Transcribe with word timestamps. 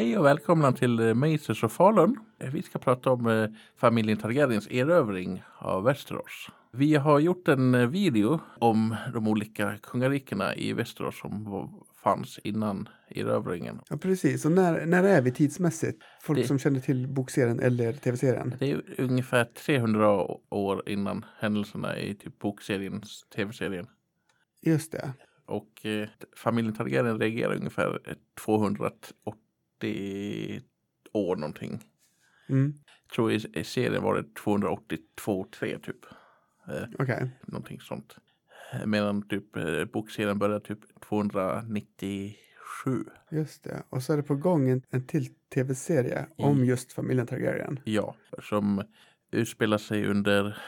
Hej 0.00 0.18
och 0.18 0.24
välkomna 0.24 0.72
till 0.72 1.00
eh, 1.00 1.14
Maces 1.14 1.62
och 1.62 1.72
Falun. 1.72 2.16
Eh, 2.38 2.50
vi 2.50 2.62
ska 2.62 2.78
prata 2.78 3.10
om 3.10 3.26
eh, 3.26 3.48
familjen 3.76 4.18
Targaryens 4.18 4.70
erövring 4.70 5.42
av 5.58 5.84
Västerås. 5.84 6.48
Vi 6.72 6.94
har 6.94 7.18
gjort 7.18 7.48
en 7.48 7.90
video 7.90 8.40
om 8.58 8.96
de 9.12 9.28
olika 9.28 9.78
kungarikena 9.82 10.54
i 10.54 10.72
Västerås 10.72 11.18
som 11.18 11.68
fanns 12.02 12.38
innan 12.38 12.88
erövringen. 13.08 13.80
Ja, 13.90 13.96
precis. 13.96 14.44
Och 14.44 14.52
när, 14.52 14.86
när 14.86 15.04
är 15.04 15.22
vi 15.22 15.32
tidsmässigt? 15.32 16.02
Folk 16.22 16.38
det, 16.38 16.46
som 16.46 16.58
känner 16.58 16.80
till 16.80 17.08
bokserien 17.08 17.60
eller 17.60 17.92
tv-serien? 17.92 18.54
Det 18.58 18.70
är 18.70 18.82
ungefär 18.98 19.44
300 19.44 20.26
år 20.50 20.88
innan 20.88 21.24
händelserna 21.38 21.98
i 21.98 22.14
typ 22.14 22.38
bokseriens 22.38 23.24
tv-serien. 23.36 23.86
Just 24.62 24.92
det. 24.92 25.12
Och 25.46 25.86
eh, 25.86 26.08
familjen 26.36 26.74
Targaryen 26.74 27.18
reagerar 27.18 27.56
ungefär 27.56 28.00
280 28.44 29.14
180 29.80 30.62
år 31.12 31.36
någonting. 31.36 31.84
Mm. 32.48 32.74
Jag 33.06 33.14
tror 33.14 33.32
i, 33.32 33.46
i 33.54 33.64
serien 33.64 34.02
var 34.02 34.14
det 34.14 34.34
282 34.34 35.46
3 35.58 35.78
typ. 35.78 35.96
Eh, 36.68 36.88
okay. 36.98 37.28
Någonting 37.42 37.80
sånt. 37.80 38.16
Eh, 38.72 38.86
medan 38.86 39.28
typ 39.28 39.56
eh, 39.56 39.84
bokserien 39.84 40.38
började 40.38 40.64
typ 40.66 41.00
297. 41.08 42.34
Just 43.30 43.64
det. 43.64 43.82
Och 43.90 44.02
så 44.02 44.12
är 44.12 44.16
det 44.16 44.22
på 44.22 44.36
gång 44.36 44.68
en, 44.68 44.82
en 44.90 45.06
till 45.06 45.28
tv-serie 45.54 46.26
I... 46.36 46.42
om 46.42 46.64
just 46.64 46.92
familjen 46.92 47.26
Targaryen. 47.26 47.80
Ja, 47.84 48.14
som 48.42 48.82
utspelar 49.30 49.78
sig 49.78 50.06
under 50.06 50.58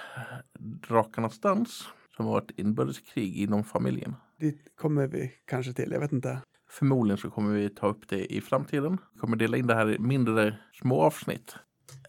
Drakarnas 0.89 1.41
dans 1.41 1.89
som 2.17 2.27
var 2.27 2.39
ett 2.39 2.51
inbördeskrig 2.59 3.37
inom 3.37 3.65
familjen. 3.65 4.15
Dit 4.39 4.77
kommer 4.77 5.07
vi 5.07 5.33
kanske 5.45 5.73
till, 5.73 5.93
jag 5.93 6.01
vet 6.01 6.13
inte. 6.13 6.43
Förmodligen 6.73 7.19
så 7.19 7.31
kommer 7.31 7.55
vi 7.55 7.69
ta 7.71 7.87
upp 7.89 8.09
det 8.09 8.33
i 8.35 8.41
framtiden. 8.41 8.99
Vi 9.15 9.19
kommer 9.21 9.37
dela 9.37 9.57
in 9.57 9.67
det 9.67 9.75
här 9.75 9.91
i 9.91 9.99
mindre 9.99 10.59
små 10.73 11.03
avsnitt. 11.03 11.57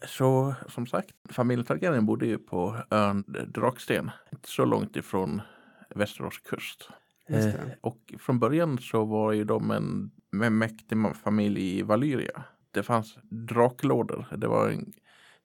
Så 0.06 0.54
som 0.68 0.86
sagt, 0.86 1.10
familjen 1.30 1.66
Targaryen 1.66 2.06
bodde 2.06 2.26
ju 2.26 2.38
på 2.38 2.76
ön 2.90 3.24
Draksten. 3.54 4.10
Inte 4.32 4.48
så 4.48 4.64
långt 4.64 4.96
ifrån 4.96 5.40
Västerås 5.94 6.38
kust. 6.38 6.88
Eh, 7.28 7.54
och 7.80 8.14
från 8.18 8.38
början 8.38 8.78
så 8.78 9.04
var 9.04 9.32
ju 9.32 9.44
de 9.44 9.70
en 9.70 10.10
mäktig 10.58 10.98
familj 11.24 11.78
i 11.78 11.82
Valyria. 11.82 12.42
Det 12.70 12.82
fanns 12.82 13.18
draklådor. 13.30 14.26
Det 14.36 14.48
var 14.48 14.68
en 14.68 14.92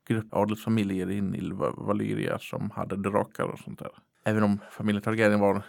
grupp 0.07 0.33
adelsfamiljer 0.33 1.09
in 1.11 1.35
i 1.35 1.51
Va- 1.51 1.73
Valyria 1.77 2.39
som 2.39 2.71
hade 2.71 2.95
drakar 2.95 3.43
och 3.43 3.59
sånt 3.59 3.79
där. 3.79 3.91
Även 4.23 4.43
om 4.43 4.59
familjen 4.71 5.03
Targaryen 5.03 5.39
var 5.39 5.55
eh, 5.55 5.61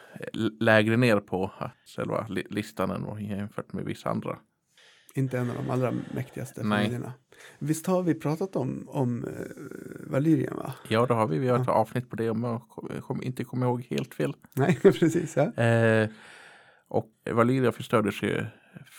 lägre 0.60 0.96
ner 0.96 1.20
på 1.20 1.52
eh, 1.60 1.66
själva 1.96 2.26
li- 2.28 2.46
listan 2.50 2.90
än 2.90 3.24
jämfört 3.26 3.72
med 3.72 3.84
vissa 3.84 4.10
andra. 4.10 4.38
Inte 5.14 5.38
en 5.38 5.50
av 5.50 5.56
de 5.56 5.70
allra 5.70 5.92
mäktigaste 6.14 6.62
Nej. 6.62 6.78
familjerna. 6.78 7.12
Visst 7.58 7.86
har 7.86 8.02
vi 8.02 8.14
pratat 8.14 8.56
om, 8.56 8.88
om 8.88 9.24
uh, 9.24 9.30
Valyrien, 10.10 10.56
va? 10.56 10.74
Ja, 10.88 11.06
det 11.06 11.14
har 11.14 11.26
vi. 11.26 11.38
Vi 11.38 11.48
har 11.48 11.58
ett 11.58 11.68
avsnitt 11.68 12.10
på 12.10 12.16
det 12.16 12.30
om 12.30 12.44
jag 12.44 12.62
kom, 13.02 13.22
inte 13.22 13.44
kommer 13.44 13.66
ihåg 13.66 13.86
helt 13.90 14.14
fel. 14.14 14.34
Nej, 14.54 14.78
precis. 14.82 15.36
Ja. 15.36 15.62
Eh, 15.64 16.08
och 16.88 17.06
Valyria 17.30 17.72
förstördes 17.72 18.22
ju 18.22 18.46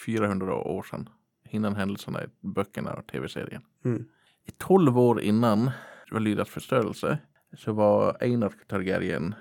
400 0.05 0.55
år 0.55 0.83
sedan. 0.83 1.09
Innan 1.49 1.75
händelserna 1.75 2.23
i 2.23 2.27
böckerna 2.47 2.93
och 2.93 3.07
tv-serien. 3.07 3.61
Mm. 3.85 4.05
I 4.47 4.51
12 4.57 4.99
år 4.99 5.21
innan 5.21 5.71
Valyrias 6.11 6.49
förstörelse 6.49 7.17
så 7.53 7.73
var 7.73 8.17
Einar 8.19 8.53
Targaryen 8.67 9.35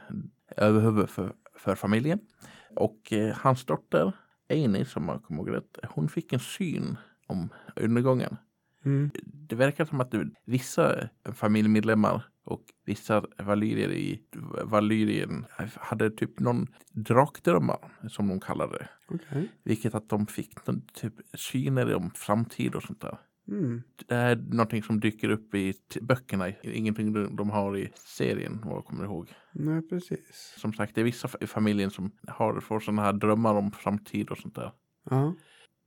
överhuvud 0.56 1.10
för, 1.10 1.32
för 1.54 1.74
familjen. 1.74 2.18
Och 2.76 3.12
eh, 3.12 3.36
hans 3.36 3.64
dotter 3.64 4.12
Eini, 4.48 4.84
som 4.84 5.04
man 5.04 5.20
kommer 5.20 5.42
ihåg 5.42 5.56
rätt, 5.56 5.78
hon 5.88 6.08
fick 6.08 6.32
en 6.32 6.40
syn 6.40 6.96
om 7.26 7.48
undergången. 7.76 8.36
Mm. 8.84 9.10
Det 9.24 9.56
verkar 9.56 9.84
som 9.84 10.00
att 10.00 10.14
vissa 10.44 11.08
familjemedlemmar 11.24 12.24
och 12.44 12.64
vissa 12.84 13.24
valyrier 13.38 13.90
i 13.90 14.22
Valyrien 14.64 15.46
hade 15.74 16.10
typ 16.10 16.40
någon 16.40 16.66
drakdrömmar 16.92 17.78
som 18.08 18.28
de 18.28 18.40
kallade 18.40 18.78
det. 18.78 18.88
Okej. 19.08 19.48
Vilket 19.64 19.94
att 19.94 20.08
de 20.08 20.26
fick 20.26 20.66
någon 20.66 20.82
typ 20.86 21.14
syner 21.34 21.94
om 21.94 22.10
framtid 22.10 22.74
och 22.74 22.82
sånt 22.82 23.00
där. 23.00 23.18
Mm. 23.50 23.82
Det 24.06 24.14
är 24.14 24.36
någonting 24.36 24.82
som 24.82 25.00
dyker 25.00 25.28
upp 25.30 25.54
i 25.54 25.74
böckerna, 26.00 26.48
ingenting 26.62 27.36
de- 27.36 27.50
har 27.50 27.76
i 27.76 27.90
serien 27.94 28.60
vad 28.64 28.76
jag 28.76 28.84
kommer 28.84 29.04
ihåg. 29.04 29.32
Nej, 29.52 29.88
precis. 29.88 30.54
Som 30.58 30.72
sagt, 30.72 30.94
det 30.94 31.00
är 31.00 31.04
vissa 31.04 31.28
i 31.40 31.46
familjen 31.46 31.90
som 31.90 32.10
har, 32.28 32.60
får 32.60 32.80
sådana 32.80 33.02
här 33.02 33.12
drömmar 33.12 33.54
om 33.54 33.72
framtid 33.72 34.28
och 34.30 34.38
sånt 34.38 34.54
där. 34.54 34.72
Ja. 35.10 35.34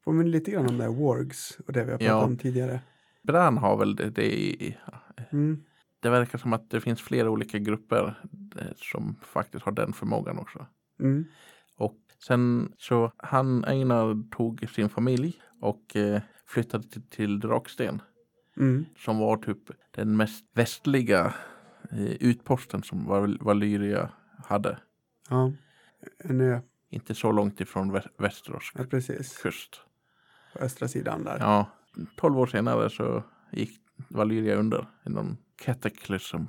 Påminner 0.03 0.29
lite 0.31 0.51
grann 0.51 0.68
om 0.69 0.78
det 0.78 0.84
här 0.84 0.91
Wargs 0.91 1.57
och 1.68 1.74
det 1.74 1.84
vi 1.84 1.91
har 1.91 1.97
pratat 1.97 2.07
Ja. 2.07 2.24
om 2.25 2.38
tidigare. 2.38 2.79
Bran 3.22 3.57
har 3.57 3.78
väl 3.78 3.95
det, 3.95 4.09
det 4.09 4.34
i, 4.40 4.78
Mm. 5.31 5.63
det 6.00 6.09
verkar 6.09 6.38
som 6.38 6.53
att 6.53 6.69
det 6.69 6.81
finns 6.81 7.01
flera 7.01 7.30
olika 7.30 7.59
grupper 7.59 8.19
eh, 8.59 8.68
som 8.75 9.16
faktiskt 9.22 9.66
har 9.66 9.72
den 9.72 9.94
förmågan 9.94 10.38
också. 10.38 10.66
Mm. 11.00 11.25
Och 11.78 11.97
sen 12.28 12.74
så 12.78 13.12
han 13.18 13.66
Einar 13.66 14.30
tog 14.31 14.69
sin 14.69 14.90
familj 14.90 15.41
och 15.62 15.95
eh, 15.95 16.22
flyttade 16.53 16.84
till, 16.90 17.02
till 17.09 17.40
Draksten. 17.40 18.02
Mm. 18.58 18.86
Som 18.97 19.18
var 19.18 19.38
typ 19.38 19.58
den 19.91 20.18
mest 20.18 20.46
västliga 20.53 21.34
eh, 21.91 22.00
utposten 22.19 22.84
som 22.84 23.06
Val- 23.06 23.38
Valyria 23.41 24.09
hade. 24.46 24.78
Ja. 25.30 25.52
En 26.24 26.42
ö. 26.42 26.59
Inte 26.90 27.16
så 27.16 27.31
långt 27.31 27.62
ifrån 27.62 27.96
Vä- 27.96 28.08
Västerås 28.18 28.72
Ja, 28.75 28.84
precis. 28.84 29.38
kust. 29.38 29.81
På 30.53 30.59
östra 30.59 30.88
sidan 30.88 31.24
där. 31.24 31.38
Ja, 31.40 31.69
12 32.18 32.40
år 32.40 32.47
senare 32.47 32.90
så 32.90 33.24
gick 33.52 33.80
Valyria 34.09 34.56
under 34.56 34.88
i 35.06 35.09
någon 35.09 35.38
kataklysm. 35.56 36.44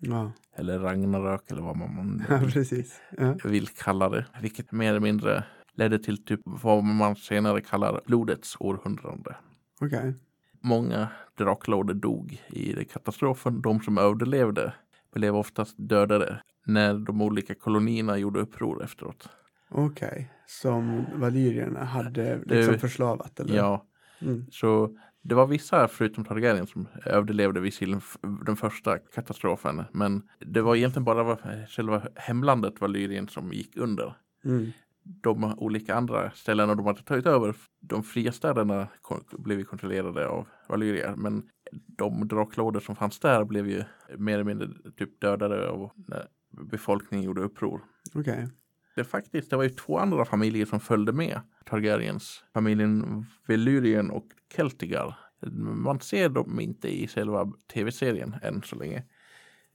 Ja, 0.00 0.32
Eller 0.56 0.78
Ragnarök 0.78 1.50
eller 1.50 1.62
vad 1.62 1.76
man 1.76 2.24
ja 2.28 2.38
precis. 2.52 3.00
Ja. 3.18 3.36
vill 3.44 3.68
kalla 3.68 4.08
det. 4.08 4.26
Vilket 4.42 4.72
mer 4.72 4.90
eller 4.90 5.00
mindre 5.00 5.44
ledde 5.74 5.98
till 5.98 6.24
typ 6.24 6.40
vad 6.44 6.84
man 6.84 7.16
senare 7.16 7.60
kallar 7.60 8.00
blodets 8.06 8.56
århundrade. 8.60 9.36
Okej. 9.80 10.14
Många 10.60 11.08
draklorder 11.38 11.94
dog 11.94 12.42
i 12.48 12.84
katastrofen. 12.84 13.62
De 13.62 13.80
som 13.80 13.98
överlevde 13.98 14.72
blev 15.14 15.36
oftast 15.36 15.74
dödade 15.78 16.42
när 16.66 16.94
de 16.94 17.22
olika 17.22 17.54
kolonierna 17.54 18.18
gjorde 18.18 18.40
uppror 18.40 18.84
efteråt. 18.84 19.28
Okej. 19.70 20.32
Som 20.46 21.04
valyrierna 21.14 21.84
hade 21.84 22.36
liksom 22.38 22.72
Det- 22.72 22.78
förslavat? 22.78 23.40
Eller? 23.40 23.56
Ja, 23.56 23.84
Mm. 24.20 24.46
så 24.50 24.98
det 25.22 25.34
var 25.34 25.46
vissa 25.46 25.88
förutom 25.88 26.24
Targaryen 26.24 26.66
som 26.66 26.88
överlevde 27.04 27.70
sin, 27.70 28.00
den 28.46 28.56
första 28.56 28.98
katastrofen. 28.98 29.84
Men 29.92 30.22
det 30.38 30.60
var 30.62 30.76
egentligen 30.76 31.04
bara 31.04 31.36
själva 31.68 32.02
hemlandet 32.14 32.80
Valyrien 32.80 33.28
som 33.28 33.52
gick 33.52 33.76
under. 33.76 34.14
Mm. 34.44 34.72
De 35.08 35.54
olika 35.58 35.94
andra 35.94 36.30
ställena 36.30 36.74
de 36.74 36.86
hade 36.86 37.02
tagit 37.02 37.26
över, 37.26 37.54
de 37.80 38.02
fria 38.02 38.32
städerna 38.32 38.88
blev 39.32 39.58
ju 39.58 39.64
kontrollerade 39.64 40.28
av 40.28 40.46
Valyria. 40.68 41.16
Men 41.16 41.42
de 41.72 42.28
draklådor 42.28 42.80
som 42.80 42.96
fanns 42.96 43.18
där 43.18 43.44
blev 43.44 43.68
ju 43.68 43.84
mer 44.16 44.34
eller 44.34 44.44
mindre 44.44 44.68
typ 44.96 45.20
dödade 45.20 45.68
av 45.70 45.90
när 45.96 46.26
befolkningen 46.50 47.26
gjorde 47.26 47.40
uppror. 47.42 47.80
Okej. 48.14 48.48
Det, 48.96 49.04
faktiskt, 49.04 49.50
det 49.50 49.56
var 49.56 49.64
ju 49.64 49.70
två 49.70 49.98
andra 49.98 50.24
familjer 50.24 50.66
som 50.66 50.80
följde 50.80 51.12
med 51.12 51.40
Targaryens. 51.64 52.44
Familjen 52.54 53.26
Velyrien 53.46 54.10
och 54.10 54.26
Celtigar. 54.56 55.18
Man 55.56 56.00
ser 56.00 56.28
dem 56.28 56.60
inte 56.60 56.88
i 56.88 57.08
själva 57.08 57.52
tv-serien 57.72 58.36
än 58.42 58.62
så 58.62 58.76
länge. 58.76 59.04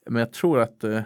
Men 0.06 0.20
jag 0.20 0.34
tror 0.34 0.60
att 0.60 0.84
eh, 0.84 1.02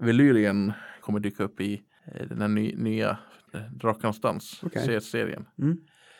Velyrien 0.00 0.72
kommer 1.00 1.20
dyka 1.20 1.44
upp 1.44 1.60
i 1.60 1.82
eh, 2.04 2.26
den 2.28 2.40
här 2.40 2.48
ny, 2.48 2.74
nya 2.76 3.18
eh, 3.52 3.60
Drakarnas 3.72 4.20
dans 4.20 4.62
Okej. 4.62 5.00
serien. 5.00 5.46
Mm. 5.58 5.78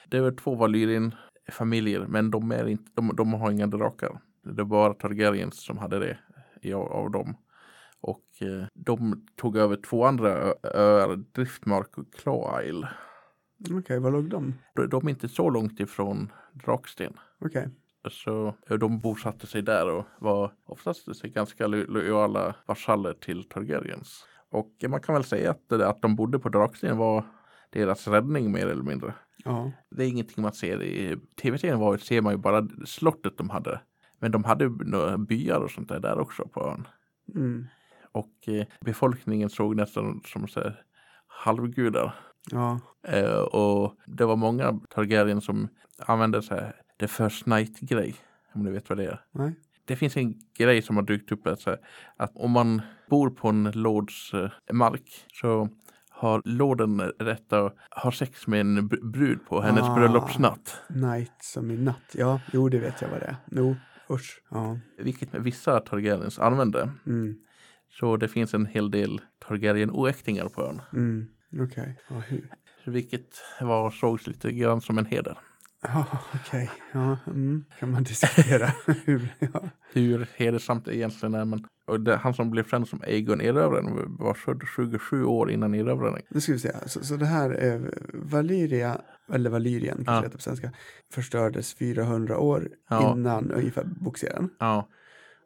Det 0.08 0.16
är 0.16 0.30
två 0.30 0.54
Valyrien 0.54 1.14
familjer 1.50 2.06
men 2.06 2.30
de, 2.30 2.52
är 2.52 2.68
inte, 2.68 2.90
de, 2.94 3.16
de 3.16 3.32
har 3.32 3.50
inga 3.50 3.66
drakar. 3.66 4.20
Det 4.42 4.64
bara 4.64 4.94
Targaryens 4.94 5.64
som 5.64 5.78
hade 5.78 5.98
det 5.98 6.18
i, 6.62 6.72
av, 6.72 7.10
dem. 7.10 7.36
Och 8.00 8.24
eh, 8.40 8.66
de 8.74 9.26
tog 9.36 9.56
över 9.56 9.76
två 9.76 10.04
andra 10.04 10.54
öar, 10.62 11.16
Driftmark 11.16 11.98
och 11.98 12.14
Claw 12.14 12.62
Isle. 12.64 12.88
Okej, 13.70 14.00
var 14.00 14.10
låg 14.10 14.30
de? 14.30 14.54
De, 14.90 15.06
är 15.06 15.10
inte 15.10 15.28
så 15.28 15.50
långt 15.50 15.80
ifrån 15.80 16.32
Draksten. 16.52 17.12
Okej. 17.40 17.68
Så 18.10 18.54
eh, 18.70 18.76
de 18.76 19.00
bosatte 19.00 19.46
sig 19.46 19.62
där 19.62 19.90
och 19.90 20.04
var 20.18 20.52
oftast 20.64 21.22
ganska 21.22 21.66
lo- 21.66 21.86
lojala 21.88 22.54
vasaller 22.66 23.12
till 23.12 23.48
Targaryens. 23.48 24.24
Och 24.50 24.70
man 24.88 25.00
kan 25.00 25.14
väl 25.14 25.24
säga 25.24 25.50
att, 25.50 25.68
det- 25.68 25.88
att 25.88 26.02
de 26.02 26.16
bodde 26.16 26.38
på 26.38 26.48
Draksten 26.48 26.96
var 26.96 27.24
deras 27.70 28.08
räddning 28.08 28.52
mer 28.52 28.66
eller 28.66 28.82
mindre. 28.82 29.14
Ja. 29.44 29.72
Det 29.90 30.04
är 30.04 30.08
ingenting 30.08 30.42
man 30.42 30.52
ser 30.52 30.82
i 30.82 31.16
tv-serien 31.42 31.78
var 31.78 31.96
ser 31.96 32.20
man 32.22 32.32
ju 32.32 32.38
bara 32.38 32.68
slottet 32.86 33.38
de 33.38 33.50
hade. 33.50 33.80
Men 34.18 34.32
de 34.32 34.44
hade 34.44 34.68
några 34.68 35.18
byar 35.18 35.60
och 35.60 35.70
sånt 35.70 35.88
där, 35.88 36.00
där 36.00 36.18
också 36.18 36.48
på 36.48 36.66
ön. 36.68 36.86
Mm. 37.34 37.66
Och 38.12 38.48
eh, 38.48 38.66
befolkningen 38.80 39.50
såg 39.50 39.76
nästan 39.76 40.20
som 40.26 40.48
så 40.48 40.60
här, 40.60 40.82
halvgudar. 41.26 42.14
Ja. 42.50 42.80
Eh, 43.08 43.38
och 43.40 43.94
det 44.06 44.24
var 44.24 44.36
många 44.36 44.80
Targaryen 44.90 45.40
som 45.40 45.68
använde 45.98 46.42
så 46.42 46.54
här, 46.54 46.72
the 47.00 47.08
first 47.08 47.46
night-grej. 47.46 48.14
Om 48.54 48.64
du 48.64 48.70
vet 48.72 48.88
vad 48.88 48.98
det 48.98 49.04
är. 49.06 49.24
Nej. 49.30 49.54
Det 49.90 49.96
finns 49.96 50.16
en 50.16 50.34
grej 50.58 50.82
som 50.82 50.96
har 50.96 51.02
dykt 51.02 51.32
upp 51.32 51.46
att, 51.46 51.60
så 51.60 51.70
här, 51.70 51.78
att 52.16 52.32
om 52.36 52.50
man 52.50 52.82
bor 53.10 53.30
på 53.30 53.48
en 53.48 53.70
lords 53.74 54.34
eh, 54.34 54.50
mark 54.72 55.26
så 55.32 55.68
har 56.10 56.42
lorden 56.44 57.00
rätt 57.00 57.52
att 57.52 57.76
ha 57.90 58.12
sex 58.12 58.46
med 58.46 58.60
en 58.60 58.90
br- 58.90 59.10
brud 59.10 59.38
på 59.48 59.60
hennes 59.60 59.82
Ah. 59.82 59.94
bröllopsnatt. 59.94 60.80
Night 60.88 61.32
som 61.40 61.70
i 61.70 61.76
natt. 61.76 62.14
Ja, 62.14 62.40
jo 62.52 62.68
det 62.68 62.78
vet 62.78 63.02
jag 63.02 63.08
vad 63.08 63.20
det 63.20 63.26
är. 63.26 63.36
Jo, 63.50 63.76
usch. 64.10 64.42
Ja. 64.50 64.78
Vilket 64.98 65.34
vissa 65.34 65.80
Targaryens 65.80 66.38
använde. 66.38 66.90
Mm. 67.06 67.36
Så 68.00 68.16
det 68.16 68.28
finns 68.28 68.54
en 68.54 68.66
hel 68.66 68.90
del 68.90 69.20
Targaryen-oäktingar 69.48 70.48
på 70.48 70.62
ön. 70.62 70.80
Mm. 70.92 71.26
Okej. 71.60 71.98
Ja, 72.10 72.16
hur? 72.28 72.48
Vilket 72.84 73.28
var, 73.60 73.90
sågs 73.90 74.26
lite 74.26 74.52
grann 74.52 74.80
som 74.80 74.98
en 74.98 75.06
heder. 75.06 75.38
Ja, 75.82 76.06
okej. 76.34 76.70
Ja, 76.92 77.18
mm. 77.26 77.64
kan 77.78 77.90
man 77.90 78.02
diskutera. 78.02 78.66
hur? 79.04 79.28
Ja. 79.38 79.62
Hur 79.92 80.26
hedersamt 80.36 80.84
det 80.84 80.96
egentligen 80.96 81.34
är. 81.34 81.44
Men, 81.44 81.64
och 81.86 82.00
det, 82.00 82.16
han 82.16 82.34
som 82.34 82.50
blev 82.50 82.64
känd 82.68 82.88
som 82.88 83.00
Aegon 83.02 83.40
Erövraren 83.40 84.16
var 84.18 84.34
född 84.34 84.62
27 84.76 85.24
år 85.24 85.50
innan 85.50 85.74
erövringen. 85.74 86.22
Nu 86.30 86.40
ska 86.40 86.52
vi 86.52 86.58
se. 86.58 86.72
Så, 86.86 87.04
så 87.04 87.16
det 87.16 87.26
här 87.26 87.50
är 87.50 87.94
Valyria, 88.14 89.00
eller 89.32 89.50
Valyrien 89.50 89.96
kanske 89.96 90.12
Ja. 90.12 90.20
heter 90.22 90.36
på 90.36 90.42
svenska, 90.42 90.72
förstördes 91.12 91.74
400 91.74 92.38
år 92.38 92.68
Ja. 92.90 93.12
innan 93.16 93.50
ungefär 93.50 93.84
bokserien. 93.84 94.50
Ja, 94.58 94.88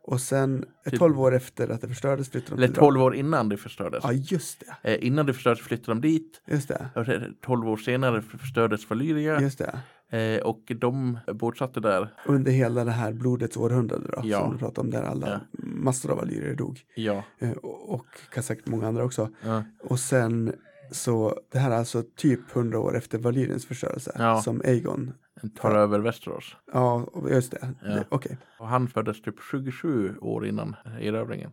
Och 0.03 0.21
sen 0.21 0.65
eh, 0.87 0.91
Typ- 0.91 0.99
12 0.99 1.21
år 1.21 1.35
efter 1.35 1.69
att 1.69 1.81
det 1.81 1.89
förstördes 1.89 2.31
flyttade 2.31 2.57
de 2.57 2.59
eller 2.59 2.67
till 2.75 2.77
12 2.77 3.03
år 3.03 3.15
innan 3.15 3.49
det 3.49 3.57
förstördes. 3.57 4.01
Ja, 4.05 4.13
just 4.13 4.63
det. 4.83 4.95
Eh, 4.95 5.07
innan 5.07 5.27
det 5.27 5.33
förstördes 5.35 5.61
flyttade 5.65 6.01
de 6.01 6.09
dit. 6.09 6.43
Just 6.47 6.69
det. 6.69 6.89
Och 6.95 7.07
sen 7.07 7.35
12 7.43 7.69
år 7.69 7.77
senare 7.77 8.23
förstördes 8.23 8.91
Valyria. 8.91 9.41
Just 9.41 9.59
det. 9.59 9.81
Eh, 10.11 10.41
och 10.43 10.73
de 10.81 11.19
bosatte 11.35 11.81
där. 11.81 12.09
Under 12.27 12.53
hela 12.53 12.85
det 12.85 12.91
här 12.91 13.13
blodets 13.13 13.57
århundrade 13.57 14.05
då, 14.13 14.21
Ja. 14.25 14.41
som 14.41 14.53
du 14.53 14.59
pratade 14.59 14.81
om, 14.81 14.91
där 14.91 15.03
alla 15.03 15.29
Ja. 15.29 15.41
massor 15.63 16.11
av 16.11 16.17
valyrier 16.17 16.55
dog. 16.55 16.81
Ja. 16.97 17.23
Eh, 17.39 17.51
Och, 17.63 18.07
säkert 18.43 18.67
många 18.67 18.89
andra 18.89 19.05
också. 19.05 19.31
ja. 19.45 19.63
Och 19.83 19.99
sen 20.01 20.53
så, 20.93 21.39
det 21.53 21.59
här 21.59 21.71
är 21.71 21.77
alltså 21.77 22.03
typ 22.17 22.41
100 22.57 22.79
år 22.79 22.97
efter 22.97 23.19
Valyriens 23.19 23.67
förstörelse 23.67 24.13
Ja. 24.19 24.41
som 24.43 24.61
Aegon. 24.65 25.13
Tar 25.61 25.75
över 25.75 25.99
Västerås. 25.99 26.57
Ja, 26.73 27.07
just 27.31 27.51
det. 27.51 27.75
Ja. 27.83 27.89
det 27.95 28.05
Okej. 28.09 28.39
Och 28.59 28.69
han 28.69 28.89
föddes 28.89 29.23
typ 29.23 29.35
27 29.51 30.17
år 30.21 30.47
innan 30.47 30.77
erövringen. 31.01 31.51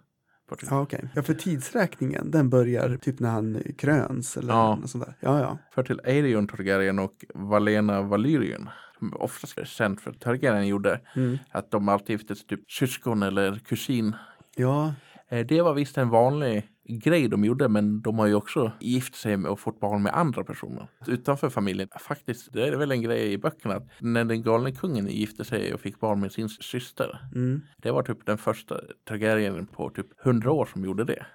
Typ. 0.56 0.70
Ja, 0.72 0.82
okej. 0.82 1.10
Ja, 1.16 1.22
för 1.24 1.34
tidsräkningen, 1.34 2.32
den 2.32 2.50
börjar 2.50 2.98
typ 2.98 3.20
när 3.20 3.30
han 3.30 3.62
kröns 3.78 4.38
eller 4.38 4.54
Ja. 4.54 4.76
något 4.76 4.90
sånt 4.90 5.06
där. 5.06 5.16
Ja, 5.20 5.40
ja. 5.40 5.58
För 5.74 5.84
till 5.84 6.00
Aerion 6.04 6.48
Targaryen 6.48 7.00
och 7.00 7.26
Valena 7.34 8.02
Valyrion. 8.02 8.70
Oftast 9.14 9.58
är 9.58 9.66
känt 9.66 10.02
för 10.02 10.12
Targaryen 10.12 10.68
gjorde. 10.68 11.00
Mm. 11.16 11.38
Att 11.52 11.72
de 11.72 11.90
alltid 11.90 12.10
gifte 12.10 12.36
sig 12.36 12.48
typ 12.48 12.72
syskon 12.72 13.24
eller 13.24 13.56
kusin. 13.60 14.16
Ja, 14.56 14.94
Eh, 15.30 15.46
Det 15.46 15.62
var 15.62 15.74
visst 15.74 15.98
en 15.98 16.10
vanlig 16.10 16.68
grej 16.88 17.28
de 17.28 17.44
gjorde 17.46 17.68
men 17.70 18.02
de 18.02 18.20
har 18.20 18.28
ju 18.28 18.36
också 18.36 18.72
gift 18.80 19.16
sig 19.16 19.38
med 19.38 19.52
och 19.52 19.60
fått 19.60 19.80
barn 19.80 20.04
med 20.04 20.14
andra 20.18 20.44
personer 20.44 20.88
utanför 21.08 21.50
familjen. 21.50 21.88
Faktiskt, 22.00 22.54
det 22.54 22.68
är 22.68 22.76
väl 22.76 22.92
en 22.92 23.02
grej 23.02 23.34
i 23.34 23.38
böckerna 23.38 23.76
att 23.76 23.88
när 24.00 24.26
den 24.26 24.42
galne 24.44 24.72
kungen 24.72 25.08
gifte 25.08 25.44
sig 25.46 25.74
och 25.74 25.80
fick 25.82 26.00
barn 26.00 26.20
med 26.20 26.32
sin 26.32 26.50
syster. 26.50 27.20
mm. 27.36 27.62
Det 27.78 27.92
var 27.92 28.04
typ 28.04 28.26
den 28.26 28.38
första 28.38 28.76
Targaryen 29.08 29.68
på 29.68 29.90
typ 29.90 30.08
100 30.26 30.52
år 30.52 30.66
som 30.66 30.86
gjorde 30.86 31.04
det. 31.04 31.26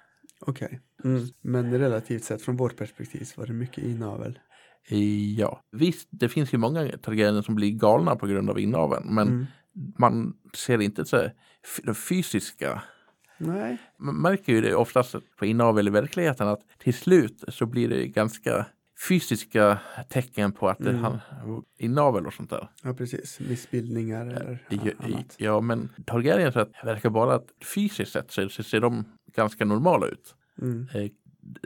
okej. 0.41 0.81
Mm. 1.03 1.21
Men 1.41 1.79
relativt 1.79 2.23
sett 2.23 2.41
från 2.41 2.57
vårt 2.57 2.77
perspektiv 2.77 3.23
så 3.23 3.41
var 3.41 3.47
det 3.47 3.53
mycket 3.53 3.83
inavel. 3.83 4.39
Eh, 4.89 5.33
Ja, 5.39 5.61
visst, 5.71 6.07
det 6.11 6.29
finns 6.29 6.53
ju 6.53 6.57
många 6.57 6.87
Targaryen 7.01 7.43
som 7.43 7.55
blir 7.55 7.71
galna 7.71 8.15
på 8.15 8.27
grund 8.27 8.49
av 8.49 8.59
inaveln 8.59 9.15
men 9.15 9.27
Mm. 9.27 9.45
man 9.97 10.33
ser 10.53 10.81
inte 10.81 11.05
så 11.05 11.17
här 11.17 11.33
f- 11.63 11.79
de 11.83 11.95
fysiska 11.95 12.83
Nej. 13.37 13.77
man 13.97 14.15
märker 14.15 14.53
ju 14.53 14.61
det 14.61 14.75
oftast 14.75 15.15
på 15.37 15.45
inavel 15.45 15.87
i 15.87 15.91
verkligheten 15.91 16.47
att 16.47 16.61
till 16.77 16.93
slut 16.93 17.43
så 17.47 17.65
blir 17.65 17.89
det 17.89 18.07
ganska 18.07 18.65
fysiska 19.07 19.79
tecken 20.09 20.51
på 20.51 20.69
att 20.69 20.77
det 20.79 20.89
Mm. 20.89 21.03
han, 21.03 21.19
inavel 21.77 22.25
och 22.27 22.33
sånt 22.33 22.49
där. 22.49 22.69
Ja, 22.83 22.93
precis. 22.93 23.39
Missbildningar 23.39 24.25
eller 24.25 24.59
i, 24.69 24.79
annat. 24.99 25.35
ja, 25.37 25.61
men 25.61 25.89
Targaryen 26.05 26.51
så 26.51 26.59
att 26.59 26.71
verkar 26.83 27.09
bara 27.09 27.35
att 27.35 27.47
fysiskt 27.75 28.11
sett 28.11 28.31
så, 28.31 28.49
så 28.49 28.63
ser 28.63 28.79
de 28.79 29.05
ganska 29.35 29.65
normala 29.65 30.07
ut. 30.07 30.35
Mm. 30.61 30.87
Eh, 30.93 31.09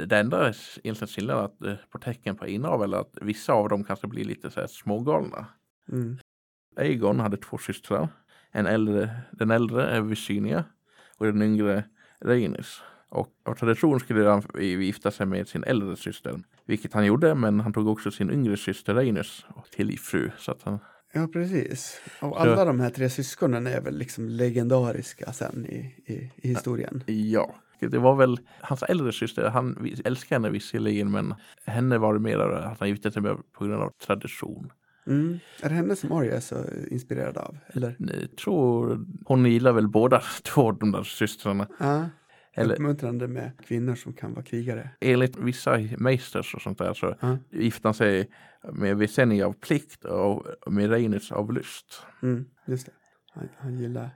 Det 0.08 0.18
enda 0.18 0.54
egentligen 0.84 1.08
skillnaden 1.08 1.46
att 1.46 1.62
eh, 1.64 1.74
på 1.90 2.00
tecken 2.00 2.36
på 2.36 2.48
inavel 2.48 2.94
är 2.94 2.98
att 2.98 3.18
vissa 3.22 3.54
av 3.54 3.70
dem 3.70 3.84
kanske 3.84 4.08
blir 4.08 4.24
lite 4.26 4.52
så 4.52 4.60
här 4.60 4.68
smågalna. 4.68 5.46
Mm. 5.92 6.18
Aegon 6.76 7.20
hade 7.20 7.38
två 7.38 7.58
systrar. 7.58 8.08
En 8.52 8.66
äldre, 8.66 9.10
den 9.32 9.52
äldre 9.52 9.86
är 9.88 10.02
Visynia 10.02 10.64
och 11.22 11.28
den 11.28 11.42
yngre 11.42 11.84
Rhaenys. 12.26 12.82
Och 13.10 13.30
av 13.46 13.56
tradition 13.56 14.00
skulle 14.00 14.30
han 14.30 14.44
gifta 14.60 15.12
sig 15.12 15.26
med 15.26 15.48
sin 15.48 15.64
äldre 15.64 15.96
syster. 15.96 16.40
Vilket 16.66 16.94
han 16.94 17.06
gjorde, 17.06 17.36
men 17.36 17.60
han 17.60 17.74
tog 17.74 17.88
också 17.88 18.12
sin 18.12 18.32
yngre 18.32 18.58
syster 18.58 18.94
Rhaenys 18.94 19.46
till 19.76 20.00
fru. 20.00 20.32
Så 20.38 20.52
att 20.52 20.64
han, 20.64 20.80
Ja, 21.14 21.28
precis. 21.28 22.02
Och 22.22 22.42
alla 22.42 22.66
de 22.66 22.80
här 22.80 22.90
tre 22.90 23.10
syskonen 23.10 23.68
är 23.68 23.82
väl 23.82 23.98
liksom 23.98 24.30
legendariska 24.30 25.34
sen 25.34 25.66
i, 25.66 25.96
i, 26.06 26.32
i 26.36 26.48
historien. 26.48 27.04
ja. 27.08 27.56
Det 27.80 27.98
var 27.98 28.16
väl 28.16 28.40
hans 28.60 28.84
äldre 28.84 29.12
syster, 29.12 29.50
han 29.50 29.94
älskar 30.06 30.36
henne 30.36 30.50
visserligen 30.50 31.12
men 31.12 31.34
henne 31.66 31.98
var 31.98 32.14
det 32.14 32.20
mer 32.20 32.40
att 32.40 32.80
han 32.80 32.90
gifte 32.90 33.12
sig 33.12 33.22
med 33.22 33.38
på 33.52 33.66
grund 33.66 33.84
av 33.84 33.92
tradition. 34.06 34.72
Mm. 35.08 35.40
Är 35.62 35.70
det 35.70 35.76
henne 35.76 35.96
som 35.96 36.12
Arya 36.12 36.36
är 36.36 36.40
så 36.40 36.66
inspirerad 36.88 37.38
av? 37.38 37.58
Eller? 37.68 37.96
Jag 38.00 38.36
tror 38.38 39.06
hon 39.26 39.46
gillar 39.46 39.72
väl 39.74 39.88
båda 39.88 40.22
två 40.44 40.72
de 40.72 40.92
där 40.92 41.04
systrarna. 41.04 41.68
Ja. 41.80 42.10
Eller 42.54 42.74
Uppmuntrande 42.74 43.28
med 43.28 43.52
kvinnor 43.68 43.96
som 43.96 44.14
kan 44.14 44.34
vara 44.34 44.46
krigare. 44.46 44.90
enligt 45.02 45.38
vissa 45.38 45.80
meisters 45.98 46.56
och 46.56 46.62
sånt 46.62 46.78
där 46.78 46.94
så 46.94 47.16
Ja. 47.22 47.38
gifte 47.52 47.88
han 47.88 47.94
sig 47.94 48.30
med 48.74 48.98
Visenya 48.98 49.46
av 49.48 49.54
plikt 49.54 50.06
och 50.06 50.46
med 50.74 50.90
Rhaenys 50.90 51.32
av 51.32 51.54
lust. 51.54 52.02
Mm. 52.24 52.46
Just 52.68 52.86
det. 52.86 52.92
Han, 53.34 53.50
han 53.58 53.78
gillar 53.78 54.10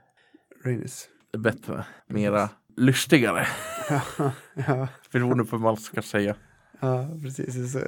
Rhaenys. 0.64 1.08
Bättre, 1.38 1.84
mera 2.06 2.48
lustigare, 2.76 3.46
Ja, 4.18 4.32
ja, 4.66 4.88
beroende 5.12 5.44
på 5.44 5.56
vad 5.56 5.60
man 5.62 5.76
ska 5.76 6.02
säga 6.02 6.36
ja, 6.80 7.08
precis. 7.22 7.54
Det 7.54 7.60
är 7.60 7.66
så 7.66 7.78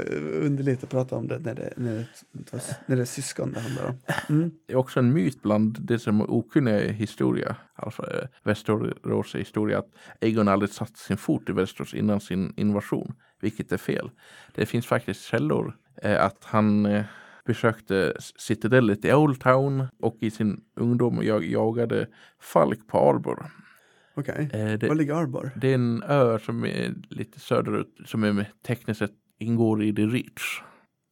underligt 0.47 0.85
att 0.85 0.91
prata 0.91 1.17
om 1.17 1.29
det 1.29 1.39
när 1.39 1.55
det, 1.55 1.73
när 1.77 1.95
det, 2.33 2.79
när 2.87 2.97
det 2.97 3.03
är 3.03 3.07
syskon 3.07 3.53
det 3.53 3.61
handlar 3.61 3.85
om. 3.85 3.99
Mm. 4.29 4.51
Det 4.67 4.73
är 4.73 4.77
också 4.77 5.01
en 5.01 5.13
myt 5.13 5.43
bland 5.43 5.77
det 5.81 5.99
som 5.99 6.21
är 6.21 6.31
okunniga 6.31 6.85
i 6.85 6.93
historia, 6.93 7.57
alltså 7.75 8.03
eh, 8.03 8.29
Västerås 8.43 9.35
historia, 9.35 9.79
att 9.79 9.91
Egon 10.21 10.49
aldrig 10.49 10.71
satt 10.71 10.97
sin 10.97 11.17
fot 11.17 11.49
i 11.49 11.53
Västerås 11.53 11.95
innan 11.95 12.21
sin 12.21 12.55
invasion, 12.57 13.15
vilket 13.41 13.73
är 13.73 13.77
fel. 13.77 14.11
Det 14.55 14.67
finns 14.67 14.87
faktiskt 14.87 15.23
källor 15.23 15.77
eh, 16.03 16.25
att 16.25 16.45
han 16.45 16.87
eh, 16.87 17.05
besökte 17.47 18.15
citadellet 18.37 19.05
i 19.05 19.13
Old 19.13 19.41
Town 19.41 19.87
och 20.01 20.17
i 20.21 20.31
sin 20.31 20.61
ungdom 20.77 21.21
jag 21.23 21.45
jagade 21.45 22.07
Falk 22.41 22.87
på 22.87 23.11
Arbor. 23.11 23.51
Okej. 24.19 24.51
Eh, 24.53 24.89
Var 24.89 24.95
ligger 24.95 25.15
Arbor? 25.15 25.51
det 25.57 25.69
är 25.69 25.75
en 25.75 26.03
ö 26.03 26.39
som 26.39 26.65
är 26.65 26.95
lite 27.09 27.41
söderut, 27.41 27.97
som 28.05 28.25
är 28.25 28.33
med, 28.33 28.47
tekniskt 28.67 28.99
sett 28.99 29.15
ingår 29.39 29.83
i 29.83 29.95
The 29.95 30.03
Reach. 30.07 30.63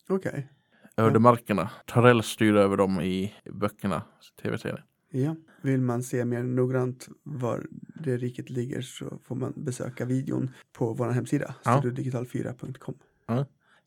Okej. 0.09 0.49
Ödemarkerna. 0.97 1.71
Tarell 1.87 2.23
styr 2.23 2.55
över 2.57 2.77
dem 2.77 3.01
i 3.01 3.35
böckerna, 3.53 4.03
tv-serien. 4.43 4.79
Ja. 5.11 5.37
Vill 5.63 5.81
man 5.81 6.03
se 6.03 6.25
mer 6.25 6.43
noggrant 6.43 7.09
var 7.23 7.67
det 8.05 8.17
riket 8.17 8.51
ligger 8.51 8.81
så 8.81 9.19
får 9.25 9.35
man 9.35 9.53
besöka 9.57 10.05
videon 10.05 10.51
på 10.73 10.93
vår 10.95 11.11
hemsida, 11.11 11.55
Ja. 11.65 11.81
studiodigital4.com. 11.83 12.95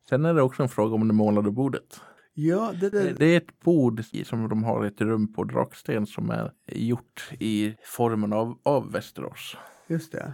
Sen 0.09 0.25
är 0.25 0.33
det 0.33 0.41
också 0.41 0.63
en 0.63 0.69
fråga 0.69 0.95
om 0.95 1.07
det 1.07 1.13
målade 1.13 1.51
bordet. 1.51 2.01
Ja, 2.47 2.73
det 2.79 2.89
där. 2.89 3.13
Det 3.17 3.25
är 3.25 3.37
ett 3.37 3.59
bord 3.59 4.03
som 4.25 4.49
de 4.49 4.63
har 4.63 4.85
ett 4.85 5.01
rum 5.01 5.33
på 5.33 5.43
Draksten 5.43 6.05
som 6.07 6.29
är 6.29 6.51
gjort 6.67 7.29
i 7.39 7.75
formen 7.83 8.33
av, 8.33 8.59
av 8.63 8.91
Västerås. 8.91 9.57
Just 9.87 10.11
det. 10.11 10.33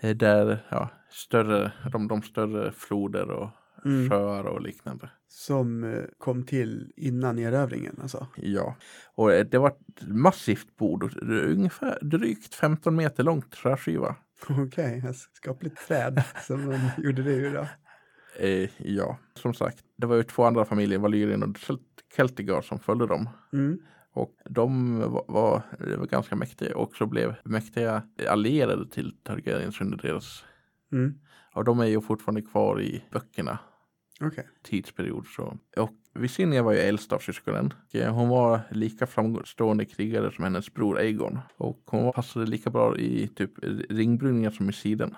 Eh, 0.00 0.16
Där 0.16 0.66
ja, 0.68 0.90
större, 1.10 1.72
de, 1.92 2.08
de 2.08 2.22
större 2.22 2.72
floder 2.72 3.30
och 3.30 3.50
Mm. 3.84 4.10
sjöar 4.10 4.44
och 4.44 4.60
liknande. 4.62 5.10
Som 5.28 5.84
eh, 5.84 6.02
kom 6.18 6.42
till 6.44 6.92
innan 6.96 7.38
erövringen 7.38 7.98
alltså. 8.02 8.26
Ja, 8.36 8.76
och 9.14 9.32
eh, 9.32 9.46
det 9.46 9.58
var 9.58 9.68
ett 9.68 10.08
massivt 10.08 10.76
bord, 10.76 11.26
det 11.26 11.40
ungefär 11.40 11.98
drygt 12.02 12.54
15 12.54 12.96
meter 12.96 13.22
långt 13.24 13.50
träskiva. 13.50 14.16
Okej, 14.48 14.98
okay, 14.98 15.12
skapligt 15.32 15.88
träd 15.88 16.22
som 16.46 16.66
man 16.66 16.80
gjorde 17.04 17.22
det 17.22 17.32
ur. 17.32 17.66
Eh, 18.38 18.70
ja, 18.78 19.18
som 19.34 19.54
sagt, 19.54 19.84
det 19.96 20.06
var 20.06 20.16
ju 20.16 20.22
två 20.22 20.44
andra 20.44 20.64
familjer, 20.64 20.98
Valyrien 20.98 21.42
och 21.42 21.56
Celtigar 22.16 22.60
som 22.60 22.78
följde 22.78 23.06
dem. 23.06 23.28
Mm. 23.52 23.78
Och 24.12 24.36
de 24.48 24.98
var, 24.98 25.24
var, 25.28 25.62
var 25.96 26.06
ganska 26.06 26.36
mäktiga 26.36 26.76
och 26.76 26.82
också 26.82 27.06
blev 27.06 27.34
mäktiga 27.44 28.02
allierade 28.28 28.88
till 28.90 29.12
Targaryens 29.22 29.80
under 29.80 29.96
deras. 29.98 30.44
Mm. 30.92 31.14
Och 31.54 31.64
de 31.64 31.80
är 31.80 31.86
ju 31.86 32.00
fortfarande 32.00 32.42
kvar 32.42 32.80
i 32.80 33.04
böckerna. 33.10 33.58
Okej. 34.20 34.48
tidsperiod. 34.62 35.26
Så. 35.26 35.58
Och 35.76 35.90
Visinia 36.14 36.62
var 36.62 36.72
ju 36.72 36.78
äldst 36.78 37.12
av 37.12 37.18
syskonen. 37.18 37.72
Eh, 37.92 38.14
Hon 38.14 38.28
var 38.28 38.60
lika 38.70 39.06
framstående 39.06 39.84
krigare 39.84 40.32
som 40.32 40.44
hennes 40.44 40.74
bror 40.74 40.98
Aegon. 40.98 41.38
Och 41.56 41.82
hon 41.86 42.12
passade 42.12 42.46
lika 42.46 42.70
bra 42.70 42.98
i 42.98 43.28
typ 43.28 43.50
ringbrynningar 43.90 44.50
som 44.50 44.70
i 44.70 44.72
siden. 44.72 45.14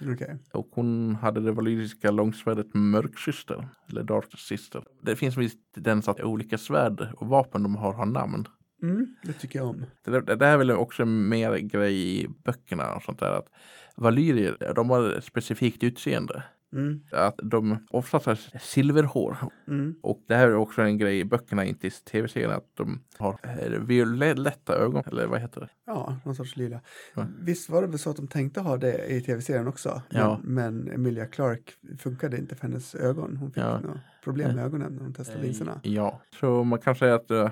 Okej. 0.00 0.38
Och 0.52 0.68
hon 0.72 1.14
hade 1.14 1.40
det 1.40 1.52
valyriska 1.52 2.10
långsvärdet 2.10 2.74
Mörksyster, 2.74 3.68
eller 3.90 4.02
Dark 4.02 4.38
Sister. 4.38 4.84
Det 5.02 5.16
finns 5.16 5.36
en 5.36 5.42
viss 5.42 5.56
tendens 5.74 6.08
att 6.08 6.20
olika 6.20 6.58
svärd 6.58 7.08
och 7.16 7.26
vapen 7.26 7.62
de 7.62 7.76
har 7.76 7.92
har 7.92 8.06
namn. 8.06 8.48
Mm, 8.82 9.16
det 9.22 9.32
tycker 9.32 9.58
jag 9.58 9.68
om. 9.68 9.84
Det, 10.04 10.10
det, 10.10 10.36
det 10.36 10.46
här 10.46 10.52
är 10.52 10.58
väl 10.58 10.70
också 10.70 11.04
mer 11.04 11.56
grej 11.56 12.20
i 12.20 12.28
böckerna 12.44 12.94
och 12.94 13.02
sånt 13.02 13.18
där. 13.18 13.38
Att 13.38 13.48
valyrier, 13.96 14.72
de 14.74 14.90
har 14.90 15.12
ett 15.12 15.24
specifikt 15.24 15.82
utseende. 15.82 16.42
Mm, 16.72 17.00
Att 17.12 17.40
de 17.42 17.78
oftast 17.90 18.26
har 18.26 18.38
silverhår. 18.60 19.36
mm, 19.68 19.94
Och 20.02 20.24
det 20.28 20.34
här 20.34 20.48
är 20.48 20.54
också 20.56 20.82
en 20.82 20.98
grej 20.98 21.18
i 21.20 21.24
böckerna, 21.24 21.64
inte 21.64 21.86
i 21.86 21.90
tv-serien, 21.90 22.50
att 22.50 22.70
de 22.76 23.00
har 23.18 23.38
eh, 23.42 23.80
violetta 23.80 24.74
ögon. 24.76 25.02
Eller 25.06 25.26
vad 25.26 25.40
heter 25.40 25.60
det? 25.60 25.68
ja, 25.86 26.16
någon 26.24 26.34
sorts 26.34 26.56
lila. 26.56 26.80
Ja. 27.14 27.26
Visst 27.40 27.70
var 27.70 27.82
det 27.82 27.88
väl 27.88 27.98
så 27.98 28.10
att 28.10 28.16
de 28.16 28.26
tänkte 28.28 28.60
ha 28.60 28.76
det 28.76 29.06
i 29.12 29.20
tv-serien 29.20 29.68
också? 29.68 30.02
Ja. 30.10 30.40
Men, 30.44 30.76
men 30.76 30.94
Emilia 30.94 31.26
Clark 31.26 31.72
funkade 31.98 32.38
inte 32.38 32.54
för 32.54 32.62
hennes 32.68 32.94
ögon. 32.94 33.36
Hon 33.36 33.50
fick 33.50 33.62
Ja. 33.62 33.80
några 33.80 34.00
problem 34.24 34.54
med 34.56 34.64
ögonen 34.64 34.92
när 34.92 35.02
hon 35.02 35.12
testade 35.14 35.42
linserna. 35.42 35.80
Ja, 35.82 36.20
så 36.40 36.64
man 36.64 36.78
kan 36.78 36.94
säga 36.96 37.14
att 37.14 37.30
uh, 37.30 37.48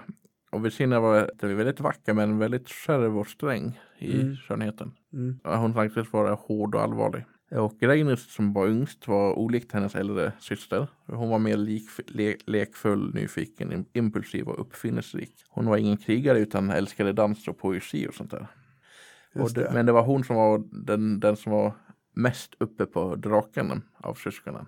var 0.53 1.31
det 1.39 1.47
var 1.47 1.55
väldigt 1.55 1.81
vacker 1.81 2.13
men 2.15 2.39
väldigt 2.39 2.69
skärv 2.69 3.19
och 3.19 3.27
sträng 3.27 3.81
i 3.99 4.21
Mm. 4.21 4.37
skönheten. 4.37 4.93
Mm, 5.13 5.39
Hon 5.45 5.79
anses 5.79 6.13
vara 6.13 6.35
hård 6.35 6.75
och 6.75 6.81
allvarlig. 6.83 7.25
Och 7.55 7.75
Reinus 7.81 8.33
som 8.35 8.53
var 8.53 8.69
yngst 8.69 9.09
var 9.09 9.39
olikt 9.39 9.73
hennes 9.73 9.95
äldre 9.95 10.33
syster. 10.39 10.89
Hon 11.07 11.29
var 11.29 11.39
mer 11.39 11.57
lik, 11.57 11.89
le, 12.07 12.37
lekfull, 12.47 13.15
nyfiken, 13.15 13.73
im- 13.73 13.87
impulsiv 13.93 14.49
och 14.49 14.61
uppfinningsrik. 14.61 15.45
Hon 15.49 15.67
var 15.67 15.77
ingen 15.77 15.97
krigare 15.97 16.39
utan 16.39 16.71
älskade 16.71 17.13
dans 17.13 17.49
och 17.49 17.59
poesi 17.59 18.09
och 18.09 18.15
sånt 18.15 18.31
där. 18.31 18.47
Och 19.35 19.53
det, 19.53 19.71
men 19.75 19.87
det 19.87 19.93
var 19.93 20.03
hon 20.03 20.25
som 20.25 20.37
var 20.37 20.63
den, 20.87 21.21
den 21.21 21.37
som 21.37 21.53
var 21.53 21.73
mest 22.15 22.55
uppe 22.59 22.87
på 22.87 23.17
draken 23.17 23.83
av 23.97 24.15
syskonen. 24.15 24.67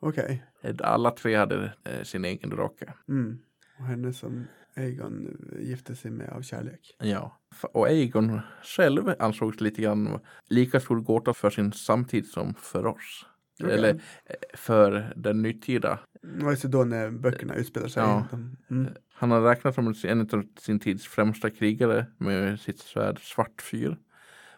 Okej. 0.00 0.44
Alla 0.78 1.10
tre 1.10 1.36
hade 1.36 1.72
eh, 1.84 2.02
sin 2.02 2.24
egen 2.24 2.50
drake. 2.50 2.94
Mm. 3.08 3.38
Och 3.78 3.84
henne 3.84 4.12
som 4.12 4.46
Aegon 4.76 5.36
gifte 5.60 5.96
sig 5.96 6.10
med 6.10 6.28
av 6.28 6.42
kärlek. 6.42 6.96
Ja, 6.98 7.40
och 7.72 7.86
Aegon 7.86 8.40
själv 8.62 9.14
ansågs 9.18 9.60
lite 9.60 9.82
grann 9.82 10.20
lika 10.48 10.80
stor 10.80 11.00
gåta 11.00 11.34
för 11.34 11.50
sin 11.50 11.72
samtid 11.72 12.26
som 12.26 12.54
för 12.54 12.86
oss. 12.86 13.26
Okej. 13.62 13.74
Eller 13.74 13.90
eh, 13.90 14.34
för 14.54 15.12
den 15.16 15.42
nutida. 15.42 15.98
Det 16.22 16.44
var 16.44 16.50
ju 16.50 16.56
så 16.56 16.68
då 16.68 16.84
när 16.84 17.10
böckerna 17.10 17.54
utspelar 17.54 17.88
sig. 17.88 18.02
Ja. 18.02 18.26
Mm. 18.70 18.92
Han 19.14 19.30
har 19.30 19.40
räknats 19.40 19.74
som 19.74 19.94
en 20.04 20.20
av 20.20 20.44
sin 20.60 20.80
tids 20.80 21.06
främsta 21.06 21.50
krigare 21.50 22.06
med 22.18 22.60
sitt 22.60 22.78
svärd 22.78 23.18
Svartfyr. 23.20 23.96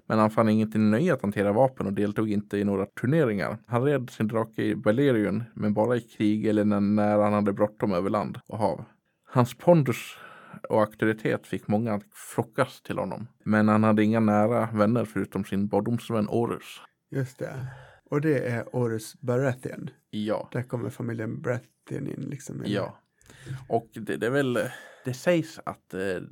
Men 0.06 0.18
han 0.18 0.30
fann 0.30 0.48
ingenting 0.48 0.90
nöje 0.90 1.14
att 1.14 1.22
hantera 1.22 1.52
vapen 1.52 1.86
och 1.86 1.92
deltog 1.92 2.30
inte 2.30 2.58
i 2.58 2.64
några 2.64 2.86
turneringar. 2.86 3.58
Han 3.66 3.82
red 3.84 4.10
sin 4.10 4.28
drake 4.28 4.62
i 4.62 4.76
Balerion, 4.76 5.44
men 5.54 5.74
bara 5.74 5.96
i 5.96 6.00
krig 6.00 6.46
eller 6.46 6.64
när, 6.64 6.80
när 6.80 7.18
han 7.18 7.32
hade 7.32 7.52
bråttom 7.52 7.92
över 7.92 8.10
land 8.10 8.38
och 8.48 8.58
hav. 8.58 8.84
Hans 9.34 9.54
pondus 9.54 10.16
och 10.68 10.80
auktoritet 10.80 11.46
fick 11.46 11.68
många 11.68 11.94
att 11.94 12.02
flockas 12.12 12.82
till 12.82 12.98
honom. 12.98 13.26
Men 13.44 13.68
han 13.68 13.84
hade 13.84 14.04
inga 14.04 14.20
nära 14.20 14.68
vänner 14.72 15.04
förutom 15.04 15.44
sin 15.44 15.66
barndomsvän 15.68 16.28
Orus. 16.28 16.80
Just 17.10 17.38
det. 17.38 17.66
Och 18.10 18.20
det 18.20 18.38
är 18.38 18.76
Orus 18.76 19.20
Baratheon. 19.20 19.90
Ja, 20.10 20.48
Där 20.52 20.62
kommer 20.62 20.90
familjen 20.90 21.42
Baratheon 21.42 22.08
in 22.08 22.26
liksom. 22.30 22.62
ja. 22.66 22.98
Och 23.68 23.88
det, 23.92 24.16
det 24.16 24.26
är 24.26 24.30
väl, 24.30 24.58
det 25.04 25.14
sägs 25.14 25.60
att 25.64 25.94
eh, 25.94 26.22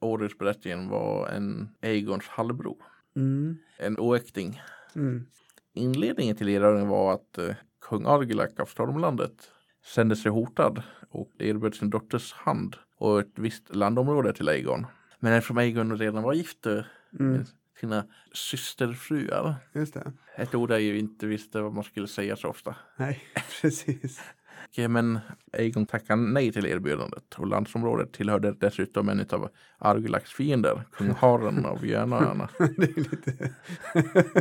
Orus 0.00 0.38
Baratheon 0.38 0.88
var 0.88 1.28
en 1.28 1.68
Aegons 1.82 2.28
halvbror. 2.28 2.76
Mm. 3.16 3.58
En 3.78 3.98
oäkting. 3.98 4.62
Mm. 4.94 5.26
Inledningen 5.74 6.36
till 6.36 6.48
erövringen 6.48 6.88
var 6.88 7.14
att 7.14 7.38
eh, 7.38 7.54
kung 7.80 8.06
Argilak 8.06 8.60
av 8.60 8.66
Stormlandet 8.66 9.50
kände 9.84 10.16
sig 10.16 10.30
hotad 10.30 10.82
och 11.14 11.30
erbjöd 11.38 11.74
sin 11.74 11.90
dotters 11.90 12.32
hand 12.32 12.76
och 12.96 13.20
ett 13.20 13.32
visst 13.38 13.74
landområde 13.76 14.32
till 14.32 14.48
Aegon. 14.48 14.86
Men 15.20 15.32
eftersom 15.32 15.58
Aegon 15.58 15.98
redan 15.98 16.22
var 16.22 16.32
gift 16.32 16.66
eh, 16.66 16.80
Mm. 17.20 17.44
sina 17.80 18.04
systerfruar, 18.32 19.54
Just 19.72 19.94
det. 19.94 20.12
ett 20.36 20.54
ord 20.54 20.70
jag 20.70 20.80
ju 20.80 20.98
inte 20.98 21.26
visste 21.26 21.60
vad 21.60 21.72
man 21.72 21.84
skulle 21.84 22.06
säga 22.08 22.36
så 22.36 22.48
ofta. 22.48 22.76
Nej, 22.96 23.22
precis. 23.62 24.20
Okej, 24.68 24.88
Men 24.88 25.18
Aegon 25.52 25.86
tackade 25.86 26.22
nej 26.22 26.52
till 26.52 26.66
erbjudandet 26.66 27.34
och 27.36 27.46
landsområdet 27.46 28.12
tillhörde 28.12 28.52
dessutom 28.52 29.08
en 29.08 29.26
av 29.30 29.48
Argilaks 29.78 30.30
fiender, 30.30 30.82
kung 30.92 31.10
Haren 31.10 31.64
av 31.66 31.86
Järnöarna. 31.86 32.48
det 32.58 32.82
är 32.82 32.96
lite... 32.96 33.54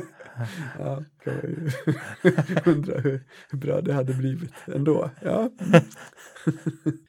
ja, 0.79 1.03
kan 1.23 1.33
man 1.33 1.43
ju 1.43 1.69
undra 2.71 2.99
hur, 2.99 3.21
bra 3.51 3.81
det 3.81 3.93
hade 3.93 4.13
blivit 4.13 4.53
ändå. 4.65 5.09
Ja, 5.21 5.49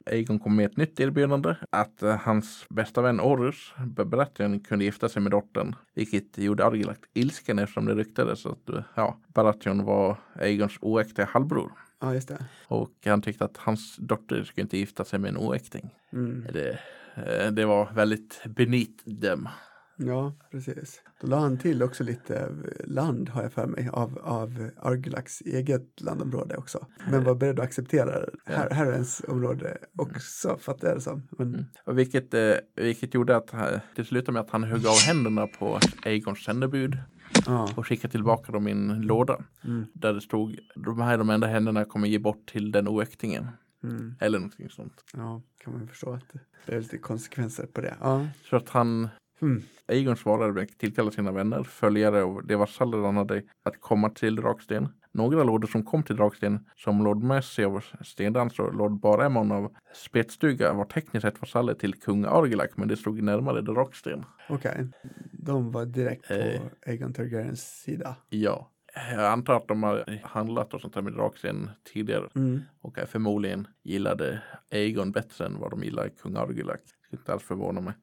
Aegon 0.07 0.39
kom 0.39 0.57
med 0.57 0.67
ett 0.67 0.77
nytt 0.77 1.01
erbjudande 1.01 1.55
att 1.71 2.03
eh, 2.03 2.17
hans 2.17 2.67
bästa 2.69 3.03
vän 3.03 3.21
Orus, 3.21 3.73
Baratheon, 3.87 4.61
kunde 4.61 4.85
gifta 4.85 5.09
sig 5.09 5.23
med 5.23 5.31
dottern. 5.33 5.75
Vilket 5.95 6.39
gjorde 6.39 6.65
Argilak 6.65 6.99
ilsken 7.15 7.59
eftersom 7.59 7.87
det 7.87 7.95
ryktades 7.95 8.47
att 8.47 8.69
eh, 8.69 8.83
ja, 8.95 9.19
Baratheon 9.35 9.85
var 9.85 10.17
Aegons 10.35 10.79
oäkta 10.81 11.25
halvbror. 11.25 11.73
Ja 12.01 12.15
just 12.15 12.29
det. 12.29 12.45
Och 12.69 12.93
han 13.05 13.23
tyckte 13.23 13.45
att 13.45 13.57
hans 13.57 13.97
dotter 13.97 14.45
skulle 14.45 14.63
inte 14.63 14.79
gifta 14.79 15.05
sig 15.05 15.19
med 15.19 15.29
en 15.29 15.37
oäkting. 15.37 15.95
Mm. 16.13 16.47
Det, 16.53 16.79
eh, 17.15 17.53
det 17.53 17.67
var 17.67 17.93
väldigt 17.93 18.43
beneath 18.45 19.05
dem. 19.05 19.49
Ja, 19.97 20.33
precis. 20.51 21.03
Då 21.21 21.27
la 21.27 21.39
han 21.39 21.59
till 21.59 21.83
också 21.83 22.05
lite 22.05 22.37
eh, 22.37 22.87
land, 22.87 23.29
har 23.29 23.43
jag 23.43 23.53
för 23.53 23.67
mig, 23.67 23.89
av, 23.93 24.19
av 24.23 24.71
Argilax 24.81 25.41
eget 25.41 26.01
landområde 26.01 26.57
också. 26.57 26.87
Men 27.11 27.25
var 27.25 27.35
beredd 27.35 27.59
att 27.61 27.65
acceptera. 27.65 28.27
Här, 28.47 28.71
här 28.71 28.87
är 28.87 28.93
ens 28.93 29.21
område 29.29 29.79
också, 29.99 30.59
fattar 30.61 30.89
jag 30.89 30.97
det 30.97 31.01
som. 31.01 31.29
Men, 31.31 31.55
Mm. 31.55 31.67
Och 31.85 31.99
vilket, 31.99 32.35
eh, 32.35 32.55
vilket 32.77 33.15
gjorde 33.15 33.37
att 33.37 33.55
eh, 33.55 33.81
det 33.97 34.05
slutade 34.05 34.33
med 34.33 34.41
att 34.41 34.51
han 34.51 34.65
högg 34.65 34.87
av 34.87 34.99
händerna 35.07 35.47
på 35.47 35.79
Aegons 36.05 36.45
sändebud 36.45 36.99
ja. 37.47 37.69
och 37.77 37.87
skickade 37.87 38.13
tillbaka 38.13 38.53
dem 38.53 38.69
i 38.69 38.71
en 38.71 39.01
låda. 39.03 39.45
Mm. 39.65 39.87
Där 39.93 40.13
det 40.13 40.21
stod 40.21 40.59
de 40.75 41.01
här 41.01 41.15
är 41.15 41.19
de 41.19 41.31
enda 41.31 41.47
händerna 41.47 41.85
kommer 41.85 42.09
ge 42.09 42.19
bort 42.19 42.47
till 42.47 42.73
den 42.73 42.89
oäktingen. 42.89 43.47
Mm. 43.85 44.15
Eller 44.21 44.39
någonting 44.39 44.71
sånt. 44.71 45.05
Ja, 45.17 45.43
kan 45.65 45.73
man 45.73 45.89
förstå 45.89 46.13
att 46.13 46.25
det- 46.67 46.75
är 46.75 46.81
lite 46.81 46.99
konsekvenser 46.99 47.67
på 47.67 47.81
det. 47.81 47.97
Ja. 48.01 48.27
Så 48.51 48.57
att 48.57 48.69
han, 48.69 49.09
Mm. 49.41 49.63
Aegon 49.89 50.17
svarade 50.17 50.53
med 50.53 50.63
att 50.63 50.79
tillkalla 50.79 51.11
sina 51.11 51.33
vänner, 51.33 51.63
följare 51.63 52.23
och 52.23 52.47
de 52.47 52.55
vasaller 52.57 52.99
han 52.99 53.17
hade 53.17 53.43
att 53.63 53.81
komma 53.81 54.11
till 54.11 54.37
Draksten. 54.37 54.89
Några 55.15 55.45
lorder 55.45 55.69
som 55.69 55.83
kom 55.85 56.03
till 56.03 56.17
Draksten, 56.17 56.67
som 56.77 57.05
Lord 57.05 57.23
Mercy 57.23 57.65
av 57.65 57.85
Stendans 58.01 58.59
och 58.59 58.75
Lord 58.75 59.01
Baremon 59.01 59.53
av 59.53 59.73
Spetstuga, 59.95 60.73
var 60.73 60.85
tekniskt 60.85 61.23
sett 61.23 61.41
vasaller 61.41 61.75
till 61.75 61.95
kung 61.95 62.25
Argilak, 62.25 62.71
men 62.77 62.89
det 62.89 62.97
stod 62.97 63.23
närmare 63.23 63.61
Draksten. 63.61 64.25
Okej, 64.49 64.89
de 65.33 65.73
var 65.73 65.85
direkt 65.87 66.29
på 66.29 66.35
Eh. 66.35 66.61
Aegon 66.87 67.13
Targaryens 67.13 67.63
sida. 67.83 68.17
Ja. 68.29 68.71
Jag 69.13 69.33
antar 69.33 69.55
att 69.57 69.69
de 69.69 69.83
har 69.83 70.21
handlat 70.23 70.75
och 70.75 70.81
sånt 70.81 70.95
där 70.95 71.03
med 71.03 71.13
Draksten 71.13 71.71
tidigare 71.93 72.29
Mm. 72.35 72.61
och 72.81 72.99
förmodligen 73.09 73.67
gillade 73.83 74.43
Aegon 74.73 75.13
bättre 75.13 75.47
än 75.47 75.59
vad 75.61 75.71
de 75.71 75.83
gillade 75.85 76.11
kung 76.11 76.37
Argilak. 76.37 76.81
Inte 77.19 77.33
alls 77.33 77.43
förvåna 77.43 77.81
mig. 77.81 77.95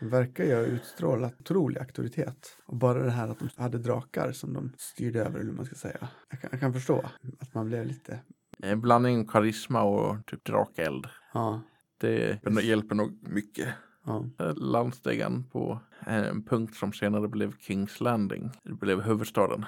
De 0.00 0.08
verkar 0.08 0.44
ju 0.44 0.54
ha 0.54 0.60
utstrålat 0.62 1.40
otrolig 1.40 1.78
auktoritet. 1.80 2.56
Och 2.66 2.76
bara 2.76 3.02
det 3.02 3.10
här 3.10 3.28
att 3.28 3.38
de 3.38 3.48
hade 3.56 3.78
drakar 3.78 4.32
som 4.32 4.52
de 4.54 4.72
styrde 4.78 5.20
över, 5.20 5.38
eller 5.40 5.50
hur 5.50 5.56
man 5.56 5.64
ska 5.66 5.74
säga. 5.74 6.08
Jag 6.30 6.40
kan, 6.40 6.48
jag 6.52 6.60
kan 6.60 6.72
förstå 6.72 7.04
att 7.40 7.54
man 7.54 7.66
blev 7.66 7.86
lite, 7.86 8.20
En 8.62 8.80
blandning 8.80 9.20
av 9.20 9.24
karisma 9.24 9.82
och 9.82 10.26
typ 10.26 10.44
drakeld. 10.44 11.06
ja, 11.34 11.60
Det 11.98 12.38
hjälper 12.62 12.94
nog 12.94 13.18
mycket. 13.28 13.68
ja, 14.06 14.24
Landstegen 14.56 15.44
på 15.44 15.80
en 16.06 16.42
punkt 16.44 16.74
som 16.76 16.92
senare 16.92 17.28
blev 17.28 17.56
Kings 17.58 18.00
Landing. 18.00 18.50
Det 18.62 18.72
blev 18.72 19.00
huvudstaden. 19.02 19.64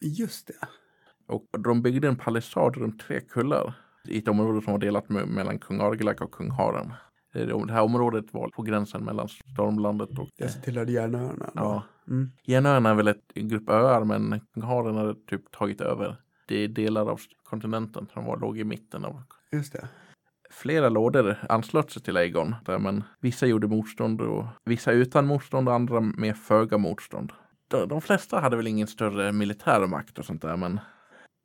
just 0.00 0.46
det. 0.46 0.68
Och 1.26 1.46
de 1.58 1.82
byggde 1.82 2.08
en 2.08 2.16
palissad 2.16 2.76
runt 2.76 3.00
tre 3.00 3.20
kullar 3.20 3.74
i 4.04 4.18
ett 4.18 4.28
område 4.28 4.62
som 4.62 4.72
var 4.72 4.80
delat 4.80 5.08
mellan 5.08 5.58
kung 5.58 5.80
Argilak 5.80 6.20
och 6.20 6.30
kung 6.32 6.50
Haren. 6.50 6.92
Det 7.32 7.72
här 7.72 7.82
området 7.82 8.24
var 8.30 8.48
på 8.48 8.62
gränsen 8.62 9.04
mellan 9.04 9.28
Stormlandet 9.28 10.18
och 10.18 10.28
Det 10.38 10.48
som 10.48 10.62
tillhörde 10.62 10.92
Järnöarna. 10.92 11.50
Ja. 11.54 11.82
Mm. 12.08 12.30
Järnöarna 12.44 12.90
är 12.90 12.94
väl 12.94 13.08
ett, 13.08 13.22
en 13.34 13.48
grupp 13.48 13.68
öar 13.68 14.04
men 14.04 14.40
kung 14.54 14.62
Haren 14.62 14.96
hade 14.96 15.14
typ 15.14 15.50
tagit 15.50 15.80
över. 15.80 16.16
Det 16.48 16.56
är 16.56 16.68
delar 16.68 17.06
av 17.06 17.20
kontinenten 17.42 18.06
som 18.12 18.24
var, 18.24 18.38
låg 18.38 18.58
i 18.58 18.64
mitten 18.64 19.04
av 19.04 19.22
Just 19.52 19.72
det. 19.72 19.88
Flera 20.50 20.88
lådor 20.88 21.36
anslöt 21.48 21.90
sig 21.90 22.02
till 22.02 22.16
Aegon, 22.16 22.54
där, 22.64 22.78
men 22.78 23.04
vissa 23.20 23.46
gjorde 23.46 23.66
motstånd 23.66 24.20
och 24.20 24.44
vissa 24.64 24.92
utan 24.92 25.26
motstånd 25.26 25.68
och 25.68 25.74
andra 25.74 26.00
med 26.00 26.36
föga 26.36 26.78
motstånd. 26.78 27.32
De, 27.68 27.88
de 27.88 28.00
flesta 28.00 28.40
hade 28.40 28.56
väl 28.56 28.66
ingen 28.66 28.86
större 28.86 29.32
militär 29.32 29.86
makt 29.86 30.18
och 30.18 30.24
sånt 30.24 30.42
där, 30.42 30.56
men 30.56 30.80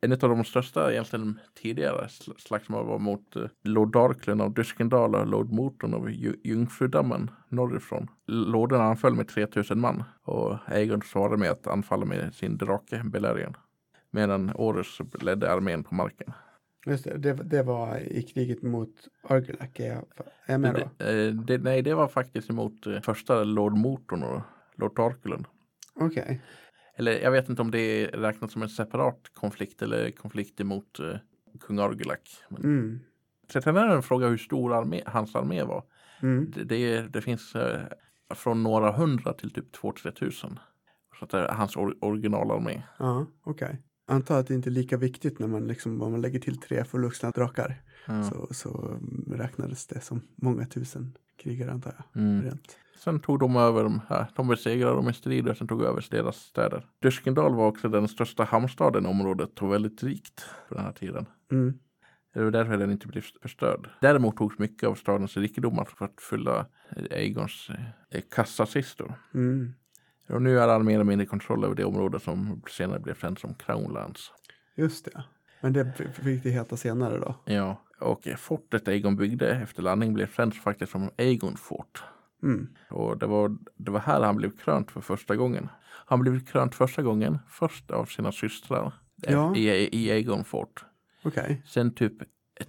En 0.02 0.12
av 0.12 0.18
de 0.18 0.44
största 0.44 0.92
egentligen 0.92 1.40
tidigare 1.56 2.06
sl- 2.08 2.38
slagsmål 2.38 2.86
var 2.86 3.00
mot 3.00 3.36
eh, 3.36 3.44
Lord 3.64 3.92
Darklund 3.92 4.42
av 4.42 4.54
Duskendal 4.54 5.16
och 5.16 5.28
Lord 5.28 5.52
Morton 5.52 5.94
av 5.94 6.12
Ju- 6.12 6.40
Jungfrudammen 6.44 7.32
norrifrån. 7.50 8.08
Lorden 8.28 8.82
anföll 8.82 9.14
med 9.14 9.28
3000 9.28 9.80
man 9.80 10.04
och 10.24 10.58
Aegon 10.66 11.02
svarade 11.02 11.38
med 11.38 11.52
att 11.52 11.68
anfalla 11.68 12.06
med 12.06 12.34
sin 12.36 12.58
drake 12.58 13.02
Belerion. 13.06 13.58
Medan 14.12 14.52
Orus 14.56 15.00
ledde 15.22 15.52
armén 15.52 15.84
på 15.84 15.96
marken. 15.96 16.34
Just 16.86 17.04
det, 17.04 17.18
det, 17.18 17.34
det 17.34 17.64
var 17.64 17.98
i 17.98 18.24
kriget 18.24 18.62
mot 18.64 18.90
Argulac. 19.24 19.70
Är 19.74 20.02
jag, 20.48 20.60
med 20.60 20.74
då? 20.74 20.90
Det, 20.98 21.28
eh, 21.28 21.34
det, 21.34 21.58
nej, 21.58 21.82
det 21.82 21.94
var 21.94 22.08
faktiskt 22.08 22.50
emot 22.50 22.88
eh, 22.88 23.02
första 23.02 23.44
Lord 23.44 23.74
Morton 23.78 24.24
och 24.24 24.42
Lord 24.76 24.96
Darklund. 24.96 25.46
Okej. 26.00 26.42
Eller 27.00 27.20
jag 27.20 27.32
vet 27.32 27.50
inte 27.50 27.62
om 27.62 27.72
det 27.72 28.08
räknas 28.08 28.52
som 28.52 28.62
en 28.62 28.70
separat 28.70 29.30
konflikt 29.34 29.82
eller 29.82 30.12
konflikt 30.12 30.62
emot 30.62 31.00
eh, 31.00 31.16
kung 31.60 31.80
Argulac. 31.80 32.44
Men 32.50 32.64
Mm. 32.64 33.00
Sen 33.50 33.78
är 33.78 33.88
det 33.88 33.96
en 33.96 34.04
fråga 34.04 34.28
hur 34.28 34.38
stor 34.38 34.74
armé, 34.74 35.02
hans 35.06 35.36
armé 35.36 35.64
var. 35.64 35.84
Mm. 36.22 36.52
Det, 36.52 36.64
det, 36.64 37.02
det 37.02 37.22
finns 37.22 37.56
eh, 37.56 37.82
från 38.36 38.64
några 38.64 38.92
hundra 38.92 39.34
till 39.34 39.50
typ 39.54 39.72
två, 39.72 39.92
tre 39.92 40.12
tusen. 40.12 40.60
Så 41.20 41.26
att 41.26 41.32
det 41.32 41.38
är 41.38 41.48
hans 41.48 41.78
or, 41.78 41.96
originalarmé. 42.02 42.84
Ja, 43.00 43.26
okej. 43.44 43.82
Antar 44.08 44.40
att 44.40 44.48
det 44.48 44.54
inte 44.54 44.70
är 44.70 44.72
lika 44.72 44.98
viktigt 44.98 45.40
när 45.40 45.48
man 45.48 45.68
liksom, 45.68 46.02
om 46.02 46.12
man 46.12 46.22
lägger 46.22 46.40
till 46.40 46.60
tre 46.60 46.84
fullvuxna 46.84 47.32
drakar. 47.32 47.82
Ja. 48.08 48.24
Så, 48.24 48.48
så 48.52 49.00
räknades 49.28 49.88
det 49.88 50.02
som 50.02 50.22
många 50.36 50.66
tusen 50.66 51.18
krigare 51.38 51.72
antar 51.72 51.94
jag. 51.98 52.24
Mm. 52.24 52.42
Rent. 52.42 52.78
Sen 52.98 53.20
tog 53.20 53.40
de 53.40 53.56
över 53.56 53.84
de 53.84 54.02
här, 54.10 54.28
de 54.36 54.48
besegrade 54.48 54.96
dem 54.96 55.10
i 55.10 55.14
strid 55.14 55.48
och 55.48 55.58
sen 55.58 55.68
tog 55.68 55.84
över 55.84 56.06
deras 56.12 56.38
städer. 56.38 56.86
Duskendal 57.02 57.56
var 57.56 57.68
också 57.68 57.90
den 57.90 58.08
största 58.08 58.44
hamnstaden 58.44 59.06
i 59.06 59.08
området 59.08 59.62
och 59.62 59.74
väldigt 59.74 60.04
rikt 60.04 60.46
på 60.70 60.76
den 60.76 60.84
här 60.84 60.92
tiden. 60.92 61.26
Mm. 61.52 61.80
Det 62.34 62.44
var 62.44 62.52
därför 62.52 62.78
den 62.78 62.92
inte 62.92 63.08
blev 63.08 63.24
förstörd. 63.42 63.90
Däremot 64.02 64.38
togs 64.38 64.60
mycket 64.60 64.90
av 64.90 64.96
stadens 64.96 65.38
rikedomar 65.38 65.86
för 65.86 66.06
att 66.06 66.22
fylla 66.22 66.66
Aegons 67.12 67.70
eh, 68.10 68.22
kassakistor. 68.32 69.14
Mm. 69.34 69.74
Och 70.30 70.42
nu 70.42 70.60
är 70.60 70.68
han 70.68 70.86
mer 70.86 70.94
eller 70.94 71.04
mindre 71.04 71.26
kontroll 71.26 71.64
över 71.64 71.76
det 71.76 71.86
område 71.86 72.20
som 72.20 72.62
senare 72.70 73.00
blev 73.00 73.16
känt 73.16 73.40
som 73.40 73.54
Crownlands. 73.54 74.32
Just 74.76 75.06
det. 75.06 75.24
Men 75.62 75.74
det 75.74 75.94
fick 76.14 76.44
det 76.44 76.50
heta 76.50 76.78
senare 76.78 77.18
då? 77.20 77.36
Ja, 77.46 77.82
och 78.00 78.28
fortet 78.38 78.88
Aegon 78.88 79.16
byggde 79.16 79.50
efter 79.56 79.82
landning 79.82 80.14
blev 80.14 80.28
känt 80.32 80.56
faktiskt 80.56 80.92
som 80.92 81.10
Aegon 81.18 81.58
fort. 81.58 82.04
Mm. 82.44 82.68
Och 82.90 83.18
det 83.18 83.26
var, 83.28 83.58
det 83.78 83.92
var 83.92 84.00
här 84.00 84.22
han 84.22 84.36
blev 84.36 84.58
krönt 84.58 84.92
för 84.92 85.02
första 85.02 85.36
gången. 85.36 85.70
Han 86.06 86.20
blev 86.20 86.46
krönt 86.46 86.76
första 86.76 87.02
gången 87.02 87.40
först 87.50 87.92
av 87.92 88.06
sina 88.06 88.32
systrar 88.32 88.94
Ja. 89.16 89.56
i, 89.56 89.90
i 90.06 90.12
Aegon 90.12 90.44
fort. 90.44 90.86
Okej, 91.24 91.62
Sen 91.66 91.94
typ 91.94 92.14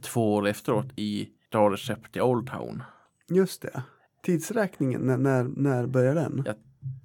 två 0.00 0.34
år 0.34 0.46
efteråt 0.48 0.86
i 0.96 1.28
Star 1.48 1.70
Recept 1.70 2.16
i 2.16 2.20
Old 2.20 2.46
Town. 2.50 2.82
just 3.28 3.62
det. 3.62 3.82
Tidsräkningen, 4.22 5.00
när, 5.00 5.16
när, 5.18 5.44
när 5.44 5.86
börjar 5.86 6.14
den? 6.14 6.42
Ja. 6.46 6.54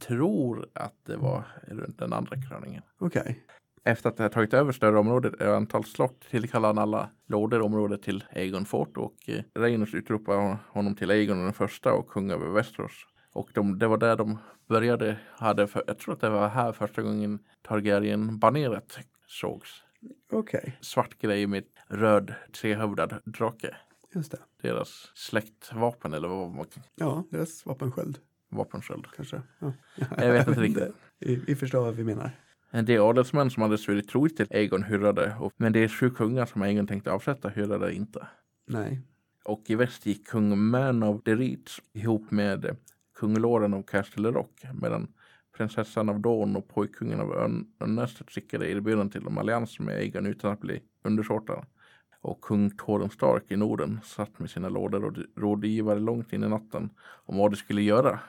Tror 0.07 0.67
att 0.73 1.05
det 1.05 1.17
var 1.17 1.43
runt 1.67 1.99
den 1.99 2.13
andra 2.13 2.41
kröningen. 2.41 2.83
Okej. 2.99 3.43
Efter 3.85 4.09
att 4.09 4.19
ha 4.19 4.29
tagit 4.29 4.53
över 4.53 4.71
större 4.71 4.99
området 4.99 5.33
ett 5.33 5.47
antal 5.47 5.83
slott 5.85 6.21
tillkallade 6.29 6.67
han 6.69 6.77
alla 6.77 7.09
lorder 7.27 7.61
området 7.61 8.01
till 8.01 8.23
Aegon 8.35 8.65
fort 8.65 8.97
och 8.97 9.15
eh, 9.29 9.43
Rhaenys 9.55 9.93
utropade 9.93 10.57
honom 10.69 10.95
till 10.95 11.11
Aegon 11.11 11.43
den 11.43 11.53
första 11.53 11.93
och 11.93 12.07
kung 12.07 12.31
över 12.31 12.49
Västerås. 12.49 12.91
Och 13.33 13.49
de, 13.53 13.79
det 13.79 13.87
var 13.87 13.97
där 13.97 14.15
de 14.15 14.37
började, 14.67 15.17
hade 15.31 15.67
för, 15.67 15.83
jag 15.87 15.97
tror 15.99 16.13
att 16.13 16.21
det 16.21 16.29
var 16.29 16.47
här 16.47 16.71
första 16.71 17.01
gången 17.01 17.39
Targaryen-baneret 17.61 18.99
sågs. 19.27 19.69
Okej, 20.31 20.77
Svart 20.81 21.17
grej 21.19 21.47
med 21.47 21.63
röd 21.87 22.33
trehövdad 22.61 23.21
drake. 23.25 23.75
just 24.15 24.31
det. 24.31 24.37
Deras 24.61 25.11
släktvapen 25.15 26.13
eller 26.13 26.27
vad 26.27 26.49
man 26.51 26.65
kan 26.65 26.83
Ja, 26.95 27.23
deras 27.31 27.65
vapensköld 27.65 28.17
vapensköld. 28.49 29.05
kanske. 29.15 29.41
Ja. 29.59 29.73
Jag 30.17 30.33
vet 30.33 30.47
inte 30.47 30.61
riktigt. 30.61 30.93
Vi, 31.19 31.35
vi 31.35 31.55
förstår 31.55 31.81
vad 31.81 31.95
vi 31.95 32.03
menar. 32.03 32.31
Det 32.81 32.99
adelsmän 32.99 33.49
som 33.51 33.63
hade 33.63 33.77
svurit 33.77 34.09
troligt 34.09 34.37
till 34.37 34.47
Aegon 34.51 34.83
hyllade, 34.83 35.35
och, 35.39 35.53
men 35.57 35.73
det 35.73 35.79
är 35.79 35.87
sju 35.87 36.09
kungar 36.09 36.45
som 36.45 36.61
Aegon 36.61 36.87
tänkte 36.87 37.11
avsätta 37.11 37.49
hyllade 37.49 37.93
inte. 37.93 38.27
Nej. 38.67 39.01
Och 39.45 39.69
i 39.69 39.75
väst 39.75 40.05
gick 40.05 40.27
kung 40.27 40.57
Man 40.59 41.03
of 41.03 41.23
the 41.23 41.35
Reeds 41.35 41.79
ihop 41.93 42.31
med 42.31 42.65
eh, 42.65 42.75
kung 43.19 43.37
Loren 43.37 43.73
av 43.73 43.81
Castle 43.83 44.31
Rock 44.31 44.61
medan 44.81 45.07
prinsessan 45.57 46.09
av 46.09 46.19
Dawn 46.19 46.55
och 46.55 46.67
pojkkungen 46.67 47.19
av 47.19 47.63
Önnästet 47.79 48.31
skickade 48.31 48.71
erbjudanden 48.71 49.09
till 49.09 49.27
en 49.27 49.37
allians 49.37 49.79
med 49.79 49.95
Aegon 49.95 50.25
utan 50.25 50.51
att 50.51 50.59
bli 50.61 50.81
undersåtar. 51.03 51.65
Och 52.21 52.41
kung 52.41 52.71
Torren 52.77 53.09
Stark 53.09 53.43
i 53.51 53.55
Norden 53.55 53.99
satt 54.03 54.39
med 54.39 54.49
sina 54.49 54.69
lådor 54.69 55.05
och 55.05 55.17
rådgivare 55.35 55.99
långt 55.99 56.33
in 56.33 56.43
i 56.43 56.49
natten 56.49 56.89
om 57.25 57.37
vad 57.37 57.51
de 57.51 57.55
skulle 57.57 57.81
göra 57.81 58.19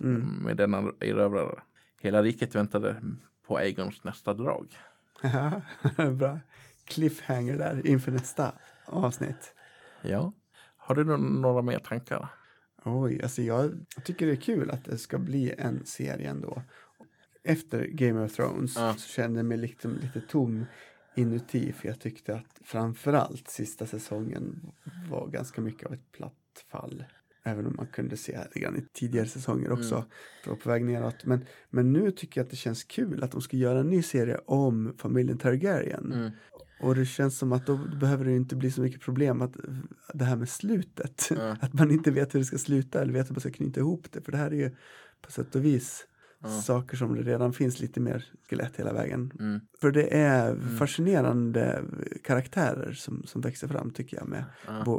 Mm. 0.00 0.20
med 0.44 0.56
denna 0.56 0.92
erövrare. 1.00 1.62
Hela 2.00 2.22
riket 2.22 2.54
väntade 2.54 2.96
på 3.46 3.56
Aegons 3.56 4.04
nästa 4.04 4.34
drag. 4.34 4.66
Bra. 6.18 6.40
Cliffhanger 6.84 7.58
där 7.58 7.86
inför 7.86 8.12
nästa 8.12 8.52
avsnitt. 8.86 9.54
Ja. 10.02 10.32
Har 10.76 10.94
du 10.94 11.04
nå- 11.04 11.16
några 11.16 11.62
mer 11.62 11.78
tankar? 11.78 12.28
Oj, 12.84 13.22
alltså 13.22 13.42
jag 13.42 13.86
tycker 14.04 14.26
det 14.26 14.32
är 14.32 14.36
kul 14.36 14.70
att 14.70 14.84
det 14.84 14.98
ska 14.98 15.18
bli 15.18 15.54
en 15.58 15.86
serie 15.86 16.30
ändå. 16.30 16.62
Efter 17.44 17.84
Game 17.86 18.24
of 18.24 18.32
Thrones 18.36 18.76
Ja. 18.76 18.94
så 18.94 19.08
kände 19.08 19.38
jag 19.38 19.46
mig 19.46 19.58
liksom 19.58 19.96
lite 19.96 20.20
tom 20.20 20.66
inuti 21.14 21.72
för 21.72 21.88
jag 21.88 22.00
tyckte 22.00 22.34
att 22.34 22.60
framförallt 22.64 23.48
sista 23.48 23.86
säsongen 23.86 24.72
var 25.10 25.26
ganska 25.28 25.60
mycket 25.60 25.86
av 25.86 25.92
ett 25.94 26.12
platt 26.12 26.64
fall. 26.70 27.04
Även 27.44 27.66
om 27.66 27.74
man 27.76 27.86
kunde 27.86 28.16
se 28.16 28.38
grann 28.54 28.76
i 28.76 28.84
tidigare 28.92 29.26
säsonger 29.26 29.72
också. 29.72 29.94
Mm. 29.94 30.08
Det 30.44 30.50
var 30.50 30.56
på 30.56 30.68
väg 30.68 30.84
neråt. 30.84 31.24
Men, 31.24 31.44
men 31.70 31.92
nu 31.92 32.10
tycker 32.10 32.40
jag 32.40 32.44
att 32.44 32.50
det 32.50 32.56
känns 32.56 32.84
kul 32.84 33.24
att 33.24 33.32
de 33.32 33.40
ska 33.40 33.56
göra 33.56 33.80
en 33.80 33.90
ny 33.90 34.02
serie 34.02 34.38
om 34.46 34.94
familjen 34.98 35.38
Targaryen. 35.38 36.12
Mm. 36.12 36.30
Och 36.80 36.94
det 36.94 37.06
känns 37.06 37.38
som 37.38 37.52
att 37.52 37.66
då 37.66 37.76
behöver 37.76 38.24
det 38.24 38.36
inte 38.36 38.56
bli 38.56 38.70
så 38.70 38.80
mycket 38.80 39.00
problem 39.00 39.42
att 39.42 39.52
det 40.14 40.24
här 40.24 40.36
med 40.36 40.48
slutet. 40.48 41.28
Ja. 41.30 41.56
Att 41.60 41.72
man 41.72 41.90
inte 41.90 42.10
vet 42.10 42.34
hur 42.34 42.38
det 42.38 42.44
ska 42.44 42.58
sluta 42.58 43.02
eller 43.02 43.12
vet 43.12 43.28
hur 43.30 43.34
man 43.34 43.40
ska 43.40 43.50
knyta 43.50 43.80
ihop 43.80 44.06
det. 44.12 44.20
För 44.20 44.32
det 44.32 44.38
här 44.38 44.50
är 44.50 44.56
ju 44.56 44.70
på 45.22 45.32
sätt 45.32 45.54
och 45.54 45.64
vis 45.64 46.06
saker 46.48 46.96
som 46.96 47.14
det 47.14 47.22
redan 47.22 47.52
finns 47.52 47.80
lite 47.80 48.00
mer 48.00 48.24
skelett 48.50 48.76
hela 48.76 48.92
vägen. 48.92 49.32
Mm. 49.38 49.60
För 49.80 49.90
det 49.90 50.16
är 50.16 50.56
fascinerande 50.78 51.82
karaktärer 52.24 52.92
som, 52.92 53.22
som 53.26 53.40
växer 53.40 53.68
fram 53.68 53.90
tycker 53.90 54.16
jag 54.16 54.28
med. 54.28 54.44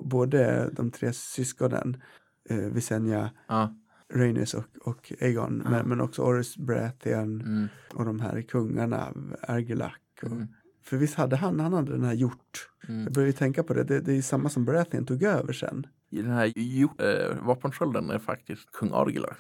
Både 0.04 0.70
de 0.72 0.92
tre 0.92 1.14
syskonen, 1.14 2.02
eh, 2.50 2.58
Visenya, 2.58 3.32
Ja. 3.48 3.76
Rhaenys 4.14 4.54
och, 4.54 4.64
och 4.82 5.14
Aegon. 5.22 5.62
Ja. 5.66 5.70
Men, 5.72 5.90
men 5.90 6.02
också 6.02 6.22
Orys 6.22 6.58
Baratheon 6.58 7.42
Mm. 7.42 7.68
och 7.94 8.06
de 8.06 8.20
här 8.20 8.42
kungarna, 8.42 9.14
Argilac. 9.42 9.92
Och, 10.22 10.32
Mm. 10.32 10.48
För 10.86 10.98
visst 10.98 11.16
hade 11.16 11.36
han, 11.36 11.60
han 11.60 11.74
hade 11.74 11.92
den 11.92 12.04
här 12.04 12.14
hjort. 12.14 12.70
Mm. 12.88 13.04
Jag 13.04 13.14
börjar 13.14 13.28
ju 13.28 13.34
tänka 13.34 13.64
på 13.64 13.74
det, 13.74 13.84
det, 13.84 14.00
det 14.00 14.18
är 14.18 14.22
samma 14.22 14.50
som 14.50 14.66
Baratheon 14.66 15.06
tog 15.06 15.24
över 15.24 15.54
sen. 15.54 15.88
I 16.10 16.22
den 16.22 16.32
här 16.32 16.54
jo- 16.56 16.94
äh, 17.00 17.46
vapenskölden 17.46 18.10
är 18.10 18.20
faktiskt 18.20 18.72
kung 18.72 18.90
Argilax. 18.94 19.40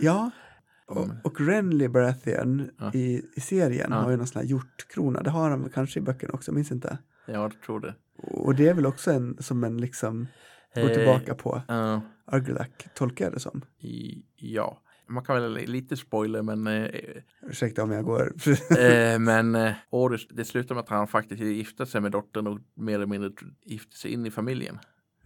Ja, 0.00 0.30
och, 0.86 1.04
Mm. 1.04 1.16
och 1.24 1.40
Renly 1.40 1.88
Baratheon 1.88 2.70
Ja. 2.78 2.90
i, 2.94 3.22
i 3.36 3.40
serien 3.40 3.88
Ja. 3.90 3.96
har 3.96 4.10
ju 4.10 4.16
någon 4.16 4.26
sån 4.26 4.40
här 4.42 4.48
hjortkrona. 4.48 5.22
Det 5.22 5.30
har 5.30 5.50
han 5.50 5.70
kanske 5.74 5.98
i 5.98 6.02
böckerna 6.02 6.32
också, 6.34 6.52
minns 6.52 6.72
inte. 6.72 6.98
Ja, 7.26 7.32
jag 7.32 7.62
tror 7.62 7.80
det. 7.80 7.94
Och 8.16 8.54
det 8.54 8.68
är 8.68 8.74
väl 8.74 8.86
också 8.86 9.10
en, 9.12 9.36
som 9.40 9.64
en 9.64 9.76
liksom, 9.80 10.26
går 10.74 10.82
Eh, 10.82 10.94
tillbaka 10.94 11.34
på 11.34 11.62
ja, 11.68 12.00
Argilac, 12.24 12.68
tolkar 12.94 13.24
jag 13.24 13.32
det 13.34 13.40
som. 13.40 13.64
i, 13.78 14.22
ja. 14.36 14.80
Man 15.06 15.24
kan 15.24 15.42
väl 15.42 15.52
lite 15.52 15.96
spoiler 15.96 16.42
men 16.42 16.66
eh, 16.66 16.90
Ursäkta 17.42 17.82
om 17.82 17.90
jag 17.90 18.04
går... 18.04 18.32
Eh, 18.78 19.18
men 19.18 19.54
eh, 19.54 19.72
det 20.30 20.44
slutar 20.44 20.74
med 20.74 20.82
att 20.82 20.88
han 20.88 21.06
faktiskt 21.08 21.42
gifte 21.42 21.86
sig 21.86 22.00
med 22.00 22.12
dottern 22.12 22.46
och 22.46 22.58
mer 22.74 22.94
eller 22.94 23.06
mindre 23.06 23.30
gifte 23.64 23.96
sig 23.96 24.12
in 24.12 24.26
i 24.26 24.30
familjen. 24.30 24.78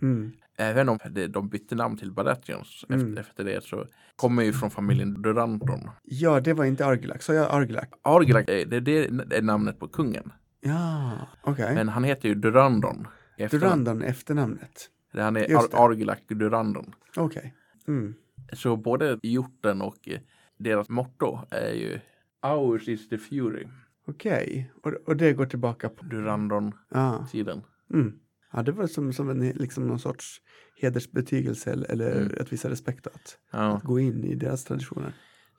mm. 0.03 0.33
Även 0.61 0.89
om 0.89 0.99
det, 1.11 1.27
de 1.27 1.49
bytte 1.49 1.75
namn 1.75 1.97
till 1.97 2.13
Baratheons 2.13 2.85
Mm. 2.89 3.01
efter, 3.09 3.21
efter 3.21 3.45
det 3.45 3.65
så 3.65 3.87
kommer 4.17 4.43
ju 4.43 4.53
från 4.53 4.71
familjen 4.71 5.23
Durandon. 5.23 5.91
Ja, 6.03 6.41
det 6.41 6.53
var 6.55 6.65
inte 6.65 6.87
Argilac, 6.87 7.23
så 7.25 7.33
jag 7.33 7.51
Argilac? 7.55 7.85
Argilac, 8.03 8.49
eh, 8.49 8.69
det, 8.69 8.81
det 8.81 9.37
är 9.37 9.43
namnet 9.43 9.79
på 9.79 9.89
kungen. 9.89 10.33
Ja, 10.61 11.13
okej. 11.43 11.75
Men 11.75 11.89
han 11.89 12.05
heter 12.05 12.29
ju 12.29 12.35
Durandon. 12.35 13.07
efternamn. 13.37 13.85
Durandon 13.85 14.03
efternamnet. 14.09 14.91
Han 15.13 15.37
är 15.37 15.49
Just 15.49 15.71
det. 15.71 15.77
Ar- 15.77 15.89
Argilac 15.91 16.19
Durandon. 16.29 16.95
Okej. 17.17 17.55
Mm. 17.89 18.15
Så 18.53 18.77
både 18.77 19.19
hjorten 19.23 19.83
och 19.83 20.09
eh, 20.09 20.21
deras 20.59 20.89
motto 20.89 21.39
är 21.51 21.73
ju 21.75 22.01
Ours 22.43 22.89
is 22.89 23.09
the 23.09 23.19
fury. 23.19 23.67
Okej, 24.07 24.73
och, 24.83 24.93
och 25.07 25.17
det 25.17 25.33
går 25.33 25.47
tillbaka 25.47 25.89
på... 25.89 26.05
Durandon-sidan. 26.05 27.63
Ja. 27.89 27.97
Mm. 27.97 28.19
Ja, 28.53 28.63
det 28.63 28.73
var 28.73 28.87
som, 28.87 29.13
som 29.13 29.31
en, 29.31 29.49
liksom 29.49 29.87
någon 29.87 29.99
sorts 29.99 30.41
hedersbetygelse 30.81 31.71
eller, 31.89 32.17
Mm. 32.17 32.33
att 32.41 32.53
visa 32.53 32.71
respekt 32.71 33.07
att, 33.07 33.39
Ja. 33.53 33.59
att 33.77 33.83
gå 33.83 33.99
in 34.01 34.25
i 34.25 34.35
deras 34.35 34.65
traditioner. 34.65 35.13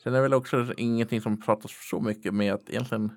Sen 0.03 0.13
är 0.13 0.17
det 0.17 0.21
väl 0.23 0.33
också 0.33 0.73
ingenting 0.77 1.21
som 1.21 1.41
pratas 1.41 1.71
så 1.89 1.99
mycket 2.01 2.33
med 2.33 2.53
att 2.53 2.69
egentligen 2.69 3.11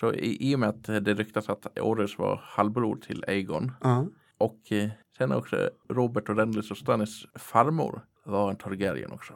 Så 0.00 0.12
i, 0.12 0.50
i 0.50 0.54
och 0.54 0.60
med 0.60 0.68
att 0.68 0.84
det 0.84 1.14
ryktas 1.14 1.48
att 1.48 1.78
Orrys 1.78 2.18
var 2.18 2.40
halvbror 2.44 2.96
till 2.96 3.24
Aegon 3.28 3.72
Ja, 3.80 4.06
och 4.38 4.72
eh, 4.72 4.90
sen 5.22 5.32
också 5.32 5.70
Robert 5.88 6.28
och 6.28 6.36
Renlys 6.36 6.70
och 6.70 6.76
Stannis 6.78 7.26
farmor 7.34 8.06
var 8.24 8.50
en 8.50 8.56
Targaryen 8.56 9.12
också. 9.12 9.34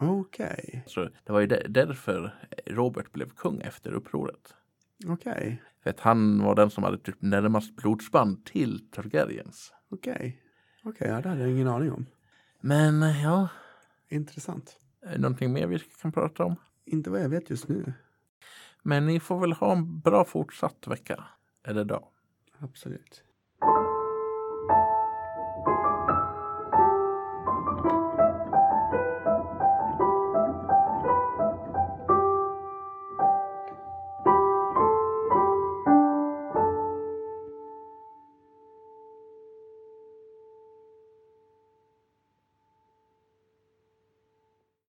okej. 0.00 0.84
Så 0.86 1.08
det 1.24 1.32
var 1.32 1.40
ju 1.40 1.46
där- 1.46 1.66
därför 1.68 2.34
Robert 2.66 3.12
blev 3.12 3.30
kung 3.30 3.60
efter 3.60 3.92
upproret. 3.92 4.54
Okej. 5.06 5.62
För 5.82 5.90
att 5.90 6.00
han 6.00 6.42
var 6.42 6.54
den 6.54 6.70
som 6.70 6.84
hade 6.84 6.98
typ 6.98 7.16
närmast 7.22 7.76
blodsband 7.76 8.44
till 8.44 8.90
Targaryens. 8.90 9.72
Okej. 9.90 10.42
Okej, 10.84 11.08
ja, 11.08 11.20
det 11.20 11.28
hade 11.28 11.40
jag 11.40 11.50
ingen 11.50 11.68
aning 11.68 11.92
om. 11.92 12.06
Men 12.60 13.00
ja, 13.22 13.48
Intressant. 14.08 14.80
någonting 15.16 15.52
mer 15.52 15.66
vi 15.66 15.78
kan 15.78 16.12
prata 16.12 16.44
om? 16.44 16.56
Inte 16.84 17.10
vad 17.10 17.20
jag 17.20 17.28
vet 17.28 17.50
just 17.50 17.68
nu. 17.68 17.92
Men 18.82 19.06
ni 19.06 19.20
får 19.20 19.40
väl 19.40 19.52
ha 19.52 19.72
en 19.72 20.00
bra 20.00 20.24
fortsatt 20.24 20.86
vecka. 20.86 21.24
Eller 21.64 21.84
dag. 21.84 22.04
Absolut. 22.58 23.22